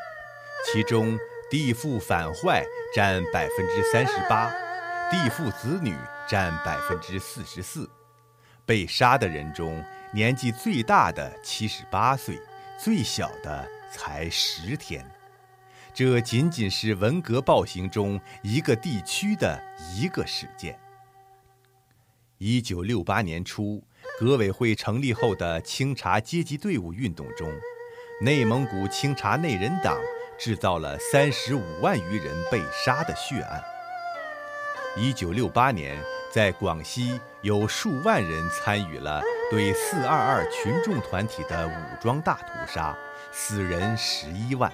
[0.65, 1.15] 其中
[1.55, 4.51] 地富反坏占百分之三十八，
[5.09, 5.95] 地富子女
[6.27, 7.89] 占百分之四十四。
[8.65, 9.81] 被杀的人中，
[10.11, 12.37] 年纪最大的七十八岁，
[12.77, 15.09] 最小的才十天。
[15.93, 19.57] 这仅仅是文革暴行中一个地区的
[19.95, 20.77] 一个事件。
[22.37, 23.81] 一九六八年初，
[24.19, 27.49] 革委会成立后的清查阶级队伍运动中，
[28.19, 29.97] 内蒙古清查内人党
[30.37, 33.63] 制造了三十五万余人被杀的血案。
[34.97, 35.97] 一九六八年，
[36.31, 39.21] 在广西有数万人参与了
[39.51, 42.95] 对四二二群众团体的武装大屠杀，
[43.31, 44.71] 死人十一万。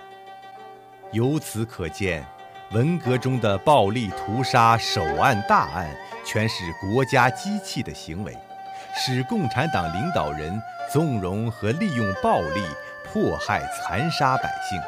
[1.12, 2.26] 由此可见，
[2.72, 5.94] 文革中的暴力屠杀首案大案，
[6.24, 8.38] 全是国家机器的行为，
[8.96, 12.64] 使共产党领导人纵容和利用暴力
[13.04, 14.80] 迫害、残杀百姓。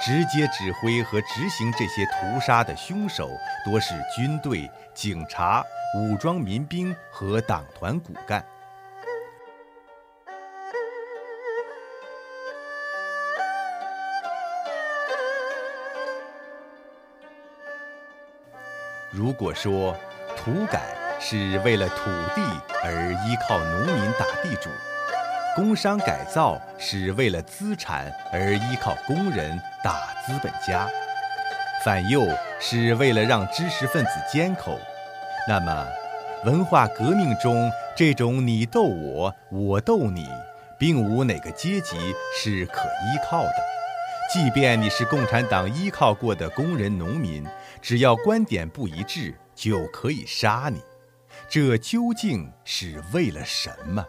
[0.00, 3.28] 直接指挥和执行这些屠杀的凶手，
[3.64, 5.64] 多是军队、警察、
[5.96, 8.44] 武装民兵和党团骨干。
[19.10, 19.96] 如果说
[20.36, 22.42] 土改是为了土地
[22.84, 24.68] 而依靠农民打地主，
[25.56, 30.86] 工商改造是为了资产而依靠工人打资本家，
[31.82, 32.28] 反右
[32.60, 34.78] 是为了让知识分子缄口，
[35.48, 35.88] 那么
[36.44, 40.28] 文化革命中这种你斗我，我斗你，
[40.78, 41.96] 并无哪个阶级
[42.34, 43.56] 是可依靠的。
[44.30, 47.46] 即便你是共产党依靠过的工人、农民。
[47.80, 50.82] 只要观点不一致，就可以杀你，
[51.48, 54.04] 这究竟是为了什么？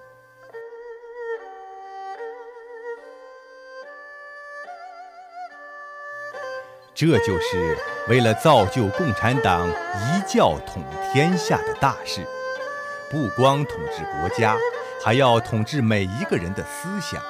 [6.99, 7.77] 这就是
[8.09, 10.83] 为了造就共产党一教统
[11.13, 12.25] 天下的大事，
[13.11, 14.57] 不光统治国家，
[15.05, 17.21] 还要统治每一个人的思想。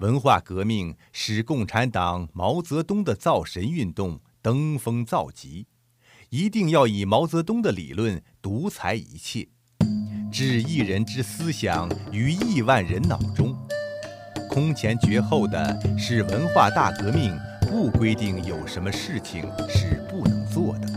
[0.00, 5.66] 文化革命使共产党毛泽东的造神运动登峰造极，
[6.28, 9.48] 一定要以毛泽东的理论独裁一切，
[10.36, 13.56] 置一人之思想于亿万人脑中。
[14.50, 20.88] 空前绝后的是文化大革命不规定有什么事情是不能做的，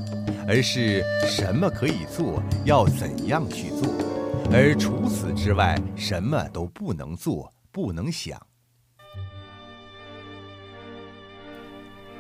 [0.46, 3.88] 而是什么可以做，要怎样去做，
[4.52, 8.38] 而除此之外什么都不能做，不能想。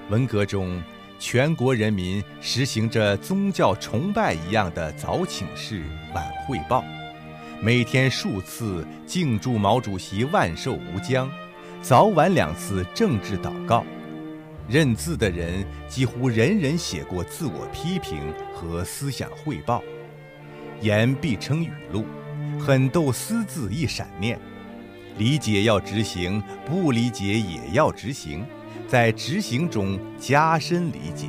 [0.09, 0.81] 文革中，
[1.19, 5.83] 全国人民实行着宗教崇拜一样的早请示、
[6.15, 6.81] 晚汇报，
[7.61, 11.29] 每天数次敬祝毛主席万寿无疆，
[11.81, 13.83] 早晚两次政治祷告。
[14.69, 19.83] 认字的人几乎人人写过自我批评和思想汇报，
[20.79, 22.05] 言必称语录，
[22.57, 24.39] 狠斗私字一闪念，
[25.17, 28.45] 理解要执行，不理解也要执行。
[28.87, 31.27] 在执行中加深理解。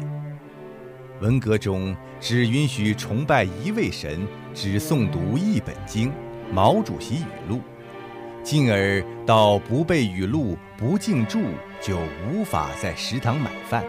[1.21, 6.13] 文革中只允许崇拜一位神，只诵读一本经，
[6.53, 7.61] 毛主席语录，
[8.43, 11.41] 进而到不背语录、不敬祝，
[11.81, 11.99] 就
[12.29, 13.85] 无法在食堂买饭、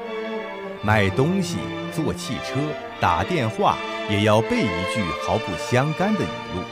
[0.84, 1.58] 买东西、
[1.92, 2.60] 坐汽车、
[3.00, 3.78] 打电话，
[4.10, 6.64] 也要背一句毫不相干的语录。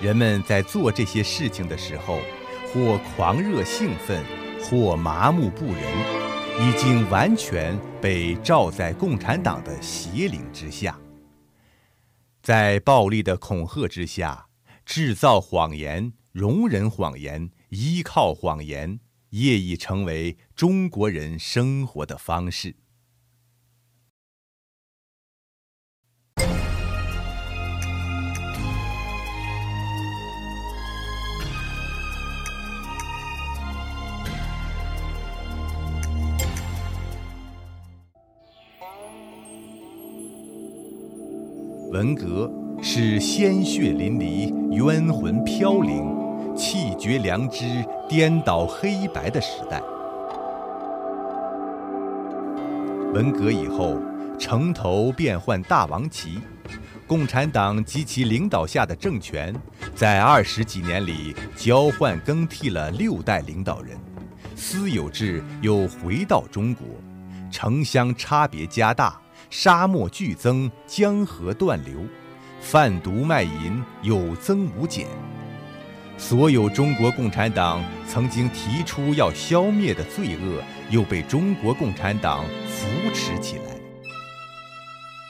[0.00, 2.18] 人们在做这些事情的时候，
[2.72, 4.22] 或狂热兴奋。
[4.64, 5.82] 或麻木不仁，
[6.60, 10.96] 已经完全被罩在共产党的邪灵之下。
[12.42, 14.48] 在暴力的恐吓之下，
[14.84, 18.98] 制造谎言、容忍谎言、依靠谎言，
[19.30, 22.74] 业已成为中国人生活的方式。
[41.92, 42.50] 文革
[42.82, 49.78] 是鲜血淋漓、冤魂飘零、气绝良知、颠倒黑白的时代。
[53.12, 54.00] 文革以后，
[54.38, 56.40] 城头变换大王旗，
[57.06, 59.54] 共产党及其领导下的政权，
[59.94, 63.98] 在二十几年里交换更替了六代领导人，
[64.56, 66.86] 私有制又回到中国，
[67.50, 69.21] 城乡差别加大。
[69.52, 72.06] 沙漠剧增，江河断流，
[72.62, 75.06] 贩毒卖淫有增无减。
[76.16, 83.78] 所有中国共产党曾经提出要消灭的罪恶，又被中国共产党扶持起来。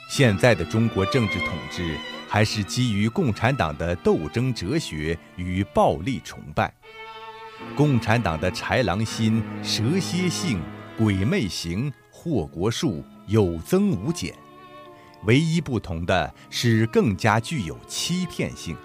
[0.07, 1.97] 现在的中国政治统治，
[2.29, 6.73] 还是基于共产党的斗争哲学与暴力崇拜。
[7.75, 10.61] 共产党的豺狼心、蛇蝎性、
[10.97, 13.03] 鬼魅行、祸国术。
[13.27, 14.33] 有增无减，
[15.23, 18.75] 唯一不同的是更加具有欺骗性。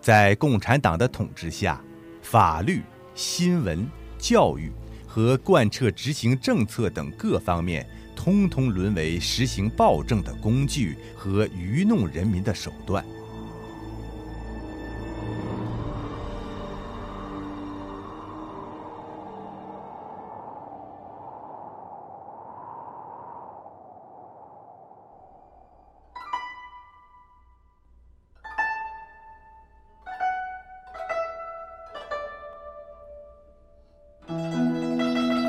[0.00, 1.80] 在共产党的统治下，
[2.22, 2.82] 法律、
[3.14, 3.86] 新闻、
[4.18, 4.72] 教育
[5.06, 13.04] 和贯彻执行政策等各方面，通通沦为实行暴政的工具和愚弄人民的手段。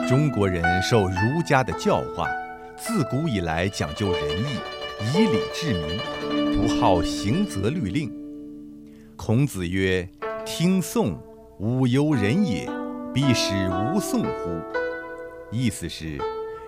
[0.07, 2.29] 中国人受儒家的教化，
[2.77, 4.45] 自古以来讲究仁义，
[5.13, 8.09] 以礼治民，不好行则律令。
[9.17, 10.07] 孔子曰
[10.47, 11.21] ：“听讼，
[11.59, 12.69] 吾犹人也，
[13.13, 14.61] 必使无讼乎？”
[15.51, 16.17] 意思是，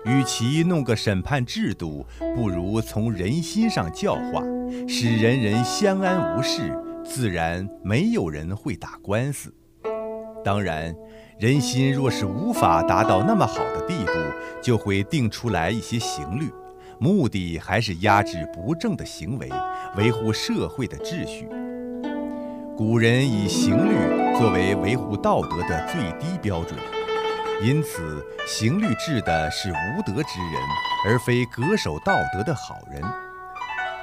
[0.04, 2.04] 与其弄个审判制度，
[2.36, 4.44] 不如从人心上教化，
[4.86, 9.50] 使人人相安无事，自然没有人会打官司。
[10.44, 10.94] 当然。
[11.40, 14.12] 人心若是无法达到那么好的地步，
[14.60, 16.52] 就会定出来一些刑律，
[16.98, 19.48] 目的还是压制不正的行为，
[19.96, 21.48] 维护社会的秩序。
[22.76, 23.94] 古人以刑律
[24.38, 26.78] 作为维护道德的最低标准，
[27.62, 30.60] 因此刑律治的是无德之人，
[31.06, 33.02] 而非恪守道德的好人。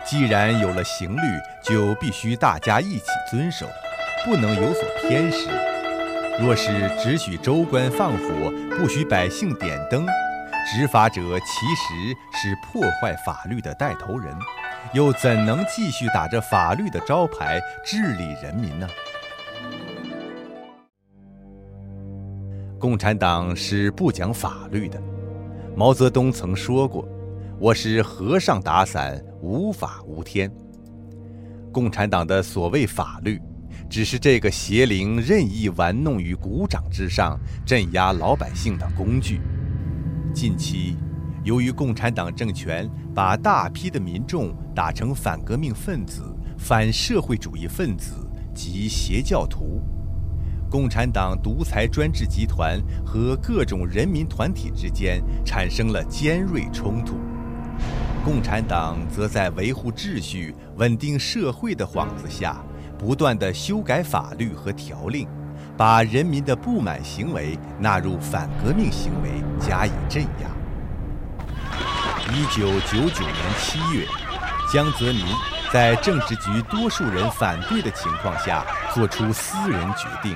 [0.04, 1.22] 既然有了刑律，
[1.64, 3.68] 就必须大家一起遵守，
[4.26, 5.48] 不能有所偏失。
[6.40, 10.06] 若是只许州官放火，不许百姓点灯，
[10.68, 14.36] 执法者其实是破坏法律的带头人，
[14.94, 18.88] 又怎能继续打着法律的招牌治理人民呢？
[22.80, 25.02] 共产党是不讲法律的。
[25.76, 27.04] 毛泽东曾说过
[27.60, 30.52] ：“我是和尚打伞，无法无天。”
[31.74, 33.42] 共产党的所谓法律。
[33.90, 39.40] 只是这个邪灵任意玩弄于股掌之上，镇压老百姓的工具。
[40.34, 40.98] 近期，
[41.44, 46.22] 由于共产党政权把大批的民众打成反革命分子、
[46.58, 48.14] 反社会主义分子
[48.54, 49.82] 及邪教徒，
[50.70, 57.16] 共产党独裁专制集团和各种人民团体之间产生了尖锐冲突。
[58.24, 62.62] 共产党则在维护秩序、稳定社会的幌子下。
[62.98, 65.28] 不断的修改法律和条令，
[65.78, 69.30] 把人民的不满行为纳入反革命行为，
[69.60, 70.50] 加以镇压。
[72.34, 74.06] 一九九九年七月，
[74.74, 75.24] 江泽民
[75.72, 80.36] 在政治局多数人反对的情况下，作出私人决定，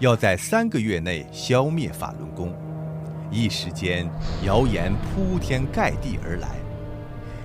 [0.00, 2.52] 要在三个月内消灭法轮功。
[3.30, 4.10] 一时间，
[4.42, 6.48] 谣言铺天盖地而来。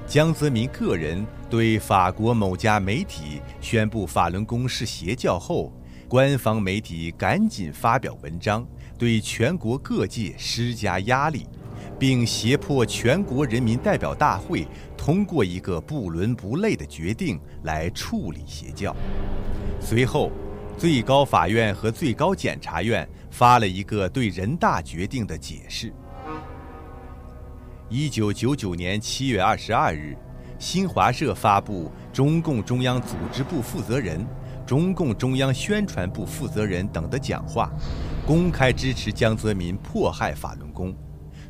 [0.08, 1.26] 江泽民个人
[1.56, 5.72] 对法国某家媒体宣布法轮功是邪教后，
[6.06, 11.48] 官方媒体赶紧发表文章，对全国各界施加压力，
[11.98, 18.94] 并胁迫全国人民代表大会通过一个不伦不类的决定来处理邪教。
[19.80, 20.34] 随后，
[20.78, 25.94] 最高法院和最高检察院发了一个对人大决定的解释。
[27.88, 30.18] 一九九九年七月二十二日，
[30.58, 34.26] 新华社发布中共中央组织部负责人、
[34.66, 37.70] 中共中央宣传部负责人等的讲话，
[38.26, 40.96] 公开支持江泽民迫害法轮功，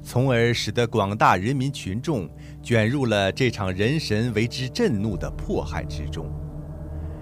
[0.04, 2.28] 从而使得广大人民群众
[2.64, 6.30] 卷入了这场人神为之震怒的迫害之中。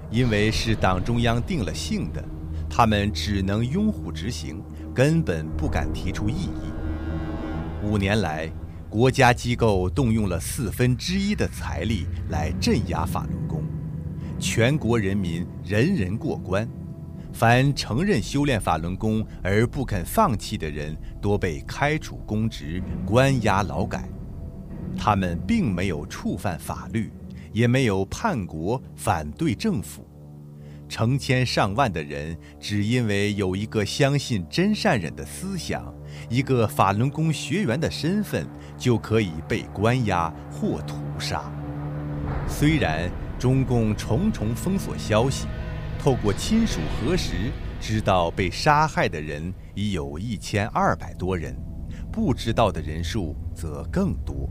[0.09, 2.23] 因为是党中央定了性的，
[2.69, 4.63] 他们只能拥护执行，
[4.93, 6.71] 根本不敢提出异议。
[7.83, 8.49] 五年来，
[8.93, 13.63] 国家机构动用了四分之一的财力来镇压法轮功，
[14.37, 16.69] 全国人民人人过关，
[17.33, 24.07] 凡承认修炼法轮功而不肯放弃的人，多被开除公职、关押劳改。
[24.95, 27.11] 他们并没有触犯法律。
[27.51, 30.07] 也没有叛国反对政府，
[30.89, 35.93] 成千上万的人只因为有一个相信真善忍的思想，
[36.29, 38.47] 一个法轮功学员的身份，
[38.77, 41.43] 就可以被关押或屠杀。
[42.47, 45.47] 虽然中共重重封锁消息，
[45.99, 51.55] 透过亲属核实，知道被杀害的人已有一千二百多人，
[52.11, 54.49] 不知道的人数则更多。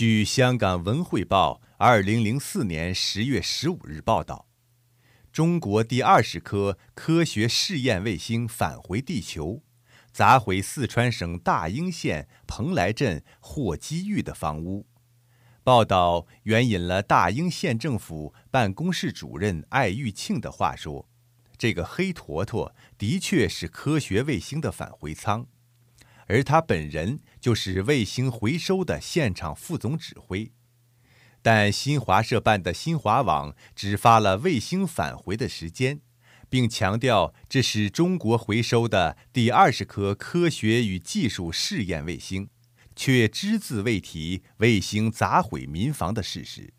[0.00, 4.46] 据香港文汇报二零零四年十月十五日报道，
[5.30, 9.62] 中国第二十颗科学试验卫星返回地球，
[10.10, 14.86] 砸毁四川省大英县蓬莱镇霍基峪的房屋。
[15.62, 21.10] 报道援引了大英县政府办公室主任艾玉庆的话说
[21.58, 25.46] ：“这个黑坨坨的确是科学卫星的返回舱。”
[26.30, 30.52] 而他本人就是卫星回收的现场副总指挥，
[31.42, 36.00] 但新华社办的新华网只发了卫星返回的时间，
[36.48, 42.48] 并强调这是中国回收的第二十颗科学与技术试验卫星，
[42.94, 46.72] 却只字未提卫星砸毁民房的事实。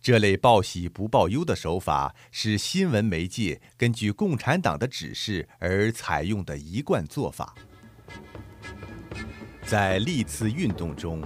[0.00, 7.54] 这类报喜不报忧的手法是新闻媒介根据共产党的指示而采用的一贯做法。
[9.64, 11.22] 在历次运动中，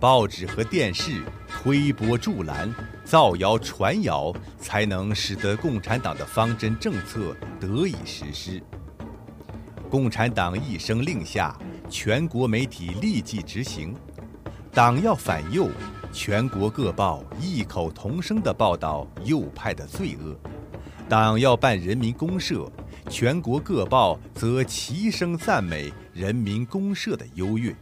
[0.00, 2.72] 报纸和电视推波助澜、
[3.04, 8.62] 造谣传谣，才能使得共产党的方针政策得以实施。
[9.90, 11.54] 共产党一声令下，
[11.90, 13.94] 全国媒体立即执行。
[14.72, 15.68] 党要反右，
[16.12, 20.34] 全国各报异口同声地报道右派的罪恶；
[21.10, 22.66] 党要办人民公社，
[23.10, 25.92] 全国各报则齐声赞美。
[26.12, 27.74] 人民公社的优越，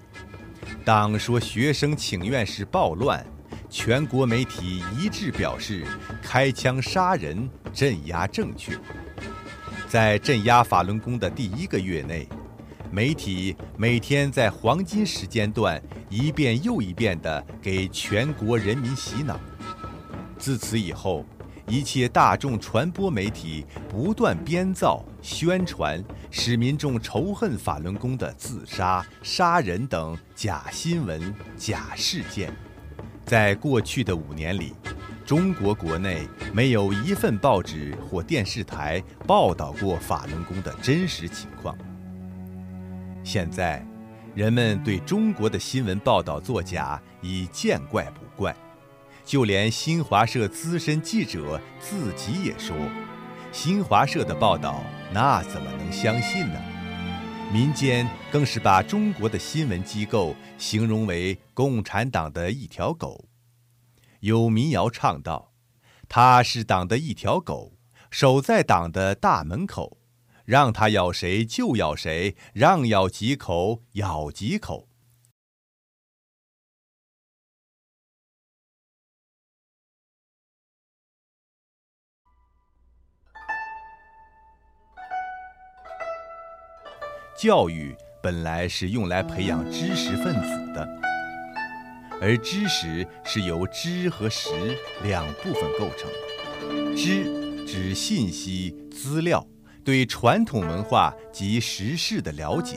[0.85, 3.27] 党说学生请愿是暴乱，
[3.69, 5.85] 全国媒体一致表示
[6.23, 8.79] 开枪杀人镇压正确。
[9.89, 12.29] 在镇压法轮功的第一个月内，
[12.93, 19.41] 媒体每天在黄金时间段一遍又一遍地给全国人民洗脑。
[20.39, 21.27] 自此以后。
[21.71, 32.53] 一切大众传播媒体不断编造、宣传，使民众仇恨法轮功的自杀、杀人等假新闻、假事件。
[33.25, 34.75] 在过去的五年里，
[35.25, 41.79] 中国国内没有一份报纸或电视台报道过法轮功的真实情况。
[43.23, 43.87] 现在，
[44.35, 48.53] 人们对中国的新闻报道作假已见怪不怪。
[49.25, 52.77] 就连新华社资深记者自己也说
[53.53, 56.61] ：“新华社的报道那怎么能相信呢？”
[57.53, 63.27] 民间更是把中国的新闻机构形容为共产党的一条狗。
[64.21, 65.53] 有民谣唱道
[66.09, 67.73] ：“他是党的一条狗，
[68.11, 69.99] 守在党的大门口，
[70.45, 74.89] 让他咬谁就咬谁，让咬几口咬几口。”
[87.41, 90.87] 教育本来是用来培养知识分子的，
[92.21, 94.51] 而知识是由知和识
[95.03, 96.11] 两部分构成。
[96.95, 99.43] 知指信息、资料，
[99.83, 102.77] 对传统文化及时事的了解；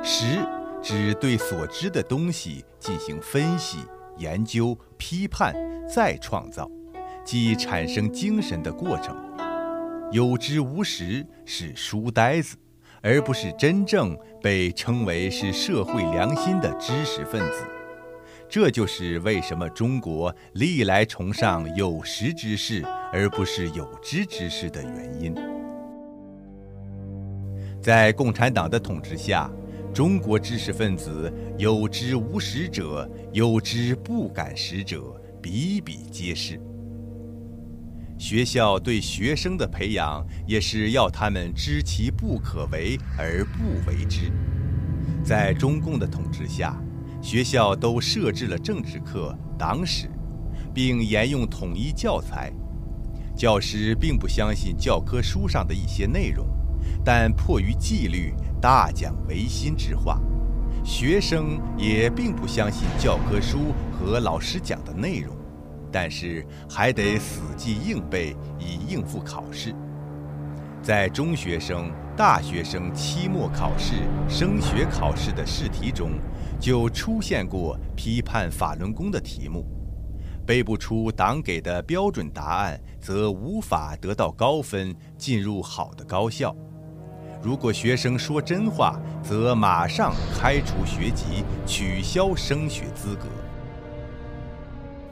[0.00, 0.46] 识
[0.80, 3.78] 指对所知的东西进行分析、
[4.16, 5.52] 研究、批判、
[5.92, 6.70] 再创造，
[7.24, 9.16] 即产生精神的过程。
[10.12, 12.56] 有知无识是书呆子。
[13.06, 17.64] 而不是真正被称为是社会良心的知识分子。
[18.48, 25.32] 这就是为什么中国历来崇尚有识之士，而不是有知之士的原因。
[27.80, 29.48] 在共产党的统治下，
[29.94, 35.00] 中国知识分子有知无识者，有知不敢识者
[35.40, 36.60] 比比皆是。
[38.18, 44.32] 学校对学生的培养，也是要他们知其不可为而不为之。
[45.22, 46.76] 在中共的统治下。
[47.22, 50.08] 学校都设置了政治课、党史，
[50.72, 52.52] 并沿用统一教材。
[53.34, 56.46] 教师并不相信教科书上的一些内容，
[57.04, 60.20] 但迫于纪律，大讲唯心之话。
[60.84, 65.35] 学生也并不相信教科书和老师讲的内容，
[65.98, 69.74] 但是还得死记硬背以应付考试。
[70.82, 73.94] 在中学生、大学生期末考试、
[74.28, 76.10] 升学考试的试题中。
[76.60, 79.64] 就出现过批判法轮功的题目，
[80.46, 86.54] 背不出党给的标准答案，则无法得到高分，进入好的高校。
[87.42, 93.26] 如果学生说真话，则马上开除学籍，取消升学资格。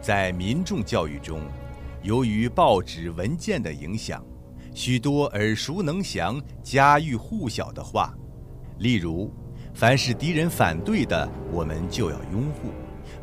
[0.04, 1.40] 在民众教育中，
[2.02, 4.22] 由于报纸文件的影响，
[4.74, 8.14] 许多耳熟能详、家喻户晓的话，
[8.80, 9.32] 例如。
[9.72, 12.68] 凡是敌人反对的，我们就要拥护；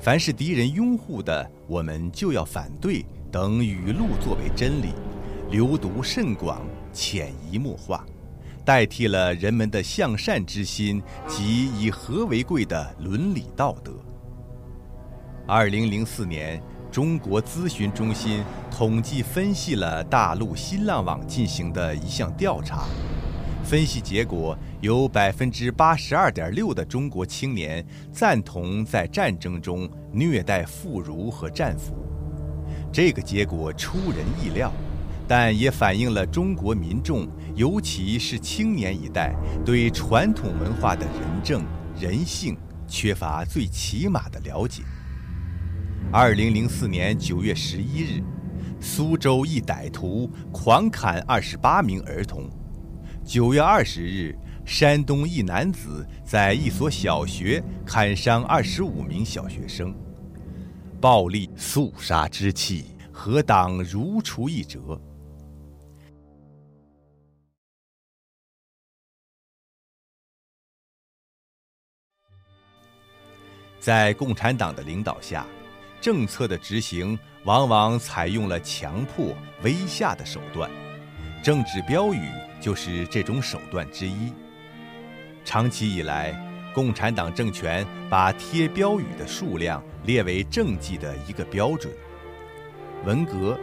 [0.01, 3.05] 凡是敌人拥护的，我们就要反对。
[3.31, 4.87] 等语录作为真理，
[5.49, 6.61] 流毒甚广，
[6.91, 8.05] 潜移默化，
[8.65, 13.93] 代替了人们的向善之心及以和为贵的伦理道德。
[15.47, 16.61] 二零零四年，
[16.91, 22.83] 中国咨询中心统计分析了大陆新浪网进行的一项调查。
[23.63, 31.95] 分析结果有百分之八十二点六的中国青年赞同在战争中虐待妇孺和战俘，
[32.91, 34.73] 这个结果出人意料，
[35.27, 39.33] 但也反映了中国民众，尤其是青年一代
[39.63, 41.63] 对传统文化的人政
[41.97, 44.81] 人性缺乏最起码的了解。
[46.09, 48.23] 二零零四年九月十一日，
[48.81, 52.49] 苏州一歹徒狂砍二十八名儿童。
[53.23, 59.95] 九月二十日，山东一男子在一所小学砍伤二十五名小学生，
[60.99, 64.99] 暴力肃杀之气，何当如出一辙？
[73.79, 75.43] 在共产党的领导下，
[76.01, 79.33] 政策的执行往往采用了强迫、
[79.63, 80.69] 威吓的手段，
[81.41, 82.27] 政治标语。
[82.61, 84.31] 就是这种手段之一。
[85.43, 86.31] 长期以来，
[86.75, 91.91] 共产党政权把贴标语的数量列为政绩的一个标准。
[93.03, 93.59] 文革，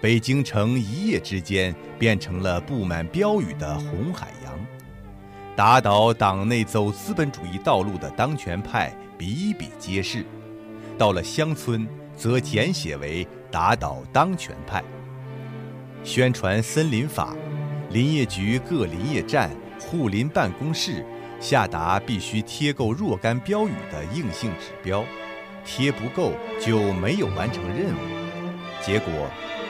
[0.00, 4.58] 北京城一夜之间变成了布满标语的红海洋。
[5.54, 10.24] 打倒党内走资本主义道路的当权派比比皆是。
[10.98, 14.82] 到了乡村，则简写为打倒当权派。
[16.04, 17.34] 宣传森林法。
[17.90, 21.02] 林业局各林业站、护林办公室
[21.40, 25.02] 下达必须贴够若干标语的硬性指标，
[25.64, 27.98] 贴不够就没有完成任务。
[28.82, 29.10] 结果，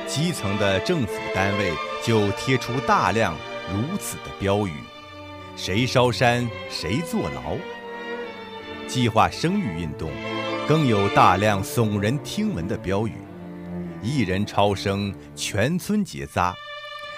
[0.08, 1.72] 基层的政府单位
[2.02, 3.36] 就贴出大量
[3.72, 4.72] 如此的标语
[5.54, 7.56] ：“谁烧山谁坐牢。”
[8.88, 10.10] 计划生育运动
[10.68, 13.14] 更有大量耸人听闻的标语
[14.04, 16.54] ：“一人超生，全村结扎。”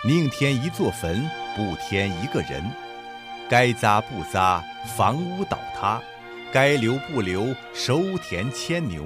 [0.07, 2.63] 宁添一座坟，不添一个人；
[3.49, 4.63] 该扎不扎，
[4.97, 6.01] 房屋倒塌；
[6.53, 9.05] 该留不留，收田牵牛。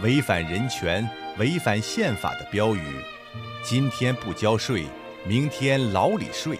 [0.00, 1.04] 违反人权、
[1.38, 2.80] 违反宪法的标语，
[3.64, 4.84] 今天不交税，
[5.26, 6.56] 明天牢里睡。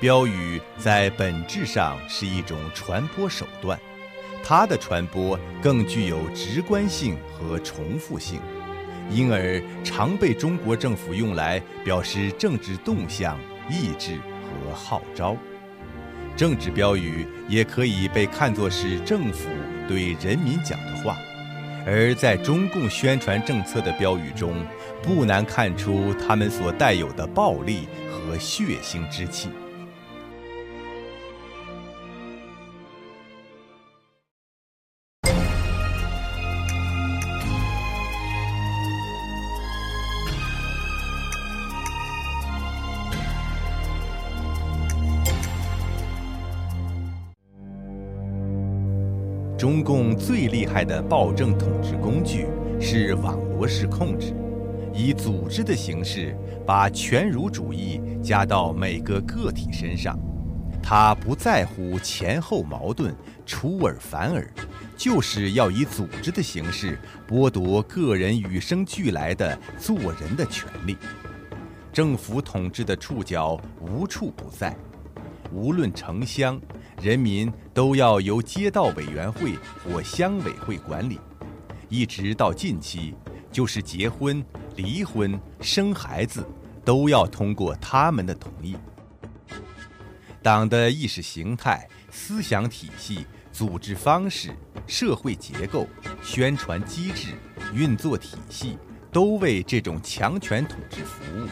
[0.00, 3.78] 标语在本质上是一种传播手段，
[4.42, 8.40] 它的传播更具有直观性和重复性。
[9.10, 13.38] 因而常被中国政府用来表示政治动向、
[13.68, 15.36] 意志和号召。
[16.34, 19.48] 政治标语也可以被看作是政府
[19.86, 21.18] 对人民讲的话，
[21.84, 24.64] 而在中共宣传政策的标语中，
[25.02, 29.50] 不难看出他们所带有的暴力和血腥之气。
[49.82, 52.46] 共最厉害的暴政统治工具
[52.80, 54.34] 是网罗式控制，
[54.94, 60.18] 以组织的形式把权儒主义加到每个个体身上。
[60.82, 63.14] 他不在乎前后矛盾、
[63.46, 64.52] 出尔反尔，
[64.96, 70.96] 就是要以组织的形式剥夺个人与生俱来的做人的权利。
[71.92, 74.76] 政府统治的触角无处不在，
[75.52, 76.60] 无论城乡，
[77.00, 81.20] 人民都要由街道委员会或乡委会管理，
[81.88, 83.14] 一直到近期，
[83.50, 84.42] 就是结婚、
[84.76, 86.46] 离婚、生孩子，
[86.84, 88.76] 都要通过他们的同意。
[90.42, 94.50] 党的意识形态、思想体系、组织方式、
[94.86, 95.86] 社会结构、
[96.22, 97.28] 宣传机制、
[97.74, 98.78] 运作体系，
[99.12, 101.46] 都为这种强权统治服务。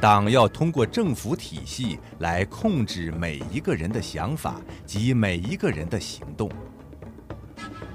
[0.00, 6.50] 党要通过政府体系来控制每一个人的想法及每一个人的行动。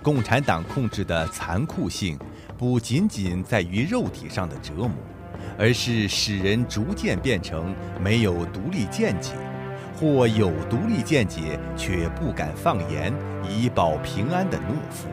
[0.04, 2.16] 共产党控制的残酷性，
[2.60, 4.92] 不仅仅在于肉体上的折磨，
[5.58, 9.32] 而是使人逐渐变成没有独立见解。
[9.98, 13.14] 或有独立见解却不敢放言
[13.50, 15.08] 以保平安的懦夫，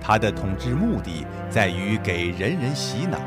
[0.00, 3.20] 他的统治目的在于给人人洗脑，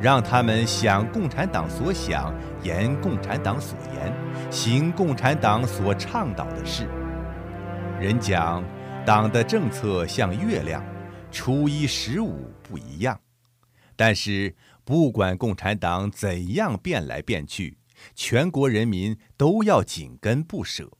[0.00, 4.12] 让他们想共产党所想，言共产党所言，
[4.50, 6.88] 行共产党所倡导的事。
[8.00, 8.64] 人讲，
[9.04, 10.82] 党的政策像月亮，
[11.30, 13.20] 初一十五不一样，
[13.94, 17.76] 但是不管共产党怎样变来变去。
[18.14, 20.90] 全国人民都要紧跟不舍。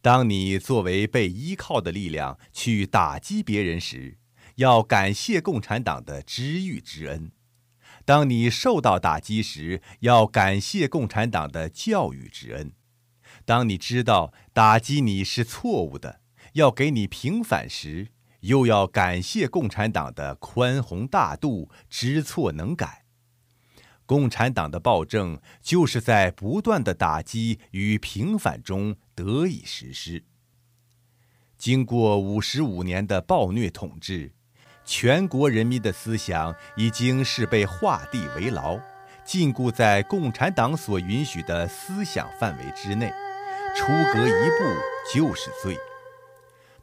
[0.00, 4.18] 当你作为被依靠的力量去打击别人时，
[4.54, 7.32] 要感谢共产党的知遇之恩；
[8.04, 12.70] 当你受到打击时，要感谢共产党的教育之恩；
[13.44, 16.20] 当你知道打击你是错误的，
[16.54, 18.08] 要给你平反时，
[18.40, 23.04] 又要感谢共产党的宽宏大度、知错能改。
[24.04, 30.24] 共产党的暴政就是在不断的打击与平反中得以实施。
[31.56, 34.32] 经过五十五年的暴虐统治，
[34.94, 38.78] 全国人民的思想已经是被画地为牢，
[39.24, 43.10] 禁锢在共产党所允许的思想范围之内，
[43.74, 44.76] 出格一步
[45.10, 45.78] 就是罪。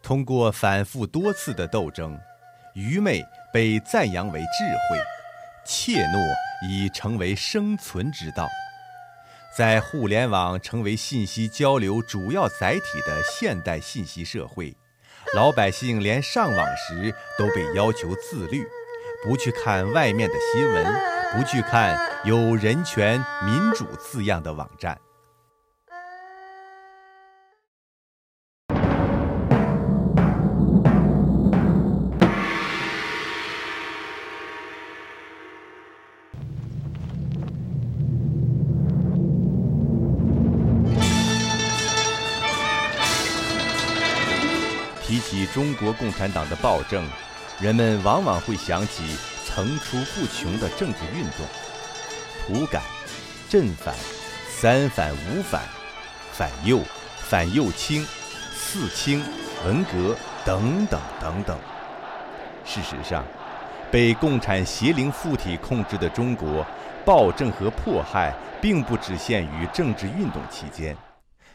[0.01, 2.20] 通过反复多次的斗争，
[2.74, 4.99] 愚昧被赞扬为智慧，
[5.64, 6.18] 怯懦。
[6.68, 8.49] 已成为生存之道，
[9.55, 14.76] 在互联网成为信息交流主要载体的现代信息社会，
[15.36, 18.67] 老百姓连上网时都被要求自律，
[19.23, 20.84] 不去看外面的新闻，
[21.38, 24.99] 不去看有人权、民主字样的网站。
[45.80, 47.07] 国共产党的暴政，
[47.59, 49.15] 人们往往会想起
[49.45, 51.45] 层出不穷的政治运动：
[52.45, 52.82] 土改、
[53.47, 53.95] 镇反、
[54.49, 55.61] 三反、五反、
[56.34, 56.82] 反右、
[57.17, 58.05] 反右倾、
[58.53, 59.23] 四清、
[59.65, 60.15] 文革
[60.45, 61.57] 等等等等。
[62.65, 63.23] 事实上，
[63.89, 66.65] 被共产邪灵附体控制的中国，
[67.05, 70.95] 暴政和迫害并不只限于政治运动期间。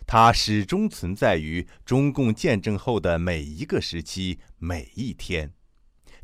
[0.07, 5.53] 它始终存在于中共建政后的每一个时期、每一天，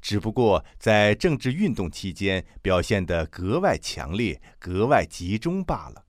[0.01, 6.05] 只不过在政治运动期间表现得格外强烈、格外集中罢了。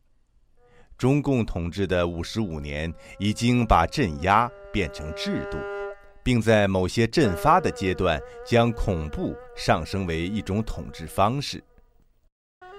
[0.97, 5.57] 中共统治的五十五年，已经把镇压变成制度，
[6.22, 11.63] 并在某些阵发的阶段，将恐怖上升为一种统治方式。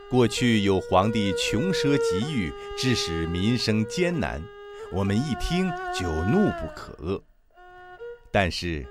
[0.09, 4.41] 过去有皇帝穷奢极欲，致使民生艰难。
[4.95, 7.19] 我们一听就怒不可遏，
[8.31, 8.87] 但是，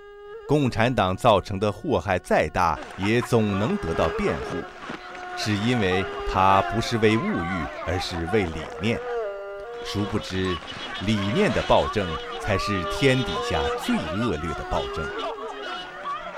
[0.47, 4.57] 共产党造成的祸害再大，也总能得到辩护，
[5.37, 8.99] 是因为它不是为物欲，而是为理念。
[9.85, 10.57] 殊不知，
[11.05, 12.07] 理念的暴政
[12.39, 15.05] 才是天底下最恶劣的暴政。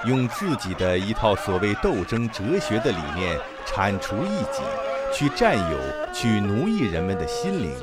[0.06, 4.62] 用自己的一套所谓斗争哲学的理念铲除异己，
[5.14, 5.80] 去占有、
[6.14, 7.74] 去奴役人们的心灵。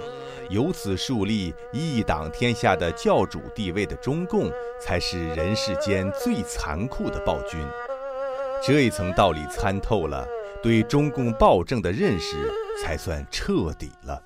[0.51, 7.61] 由此树立一党天下的教主地位的中共，才是人世间最残酷的暴君。
[8.61, 10.27] 这一层道理参透了，
[10.61, 12.51] 对中共暴政的认识
[12.83, 14.21] 才算彻底了。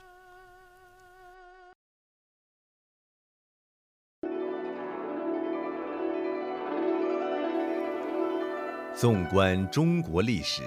[8.97, 10.62] 纵观中国历史，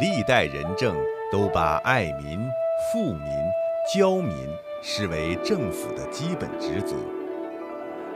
[0.00, 0.96] 历代仁政
[1.30, 2.40] 都把爱民、
[2.90, 3.22] 富民、
[3.92, 4.34] 教民
[4.82, 6.96] 视为政府的基本职责。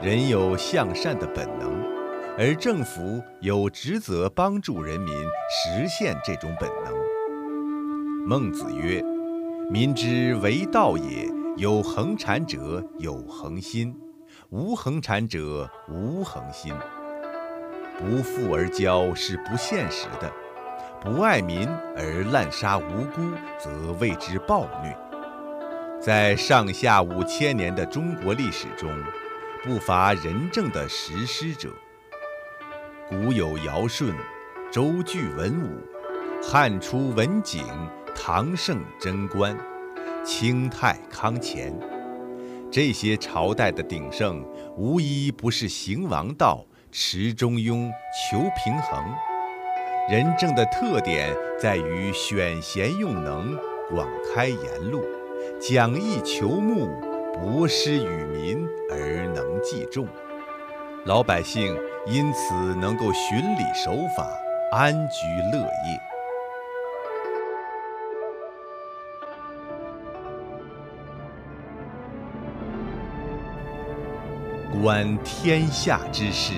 [0.01, 1.81] 人有向善的本能，
[2.37, 5.13] 而政府有职责帮助人民
[5.49, 6.93] 实现这种本能。
[8.27, 9.01] 孟子曰
[9.71, 13.95] ：“民之为道也，有恒产者有恒心，
[14.49, 16.73] 无恒产者无恒心。”
[17.97, 20.29] 不富而骄是不现实的，
[20.99, 23.21] 不爱民而滥杀无辜，
[23.57, 24.97] 则谓之暴虐。
[26.05, 28.95] 在上下五千年的中国历史中，
[29.63, 31.71] 不乏仁政的实施者。
[33.09, 34.13] 古有尧舜，
[34.71, 35.81] 周具文武，
[36.43, 37.65] 汉初文景，
[38.13, 39.57] 唐盛贞观，
[40.23, 41.73] 清太康乾，
[42.71, 44.45] 这些朝代的鼎盛，
[44.77, 46.63] 无一不是行王道。
[46.91, 47.91] 持中庸，
[48.29, 49.03] 求平衡。
[50.07, 53.57] 仁政的特点在于选贤用能，
[53.89, 55.03] 广开言路，
[55.67, 56.87] 讲义求木，
[57.33, 60.07] 博施与民而能济众，
[61.05, 64.29] 老百姓因此能够循礼守法，
[64.71, 65.99] 安居乐业。
[74.83, 76.53] 观天下之事。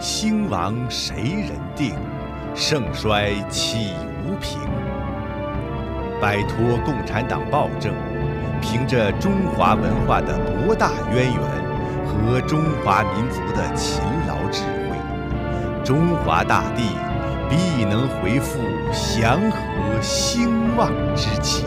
[0.00, 1.94] 兴亡谁人定？
[2.54, 3.92] 盛衰岂
[4.24, 4.58] 无凭？
[6.18, 7.92] 摆脱共产党暴政，
[8.60, 11.40] 凭着中华文化的博大渊源
[12.06, 14.96] 和中华民族的勤劳智慧，
[15.84, 16.82] 中华大地
[17.48, 18.58] 必能回复
[18.92, 21.64] 祥和兴旺之气。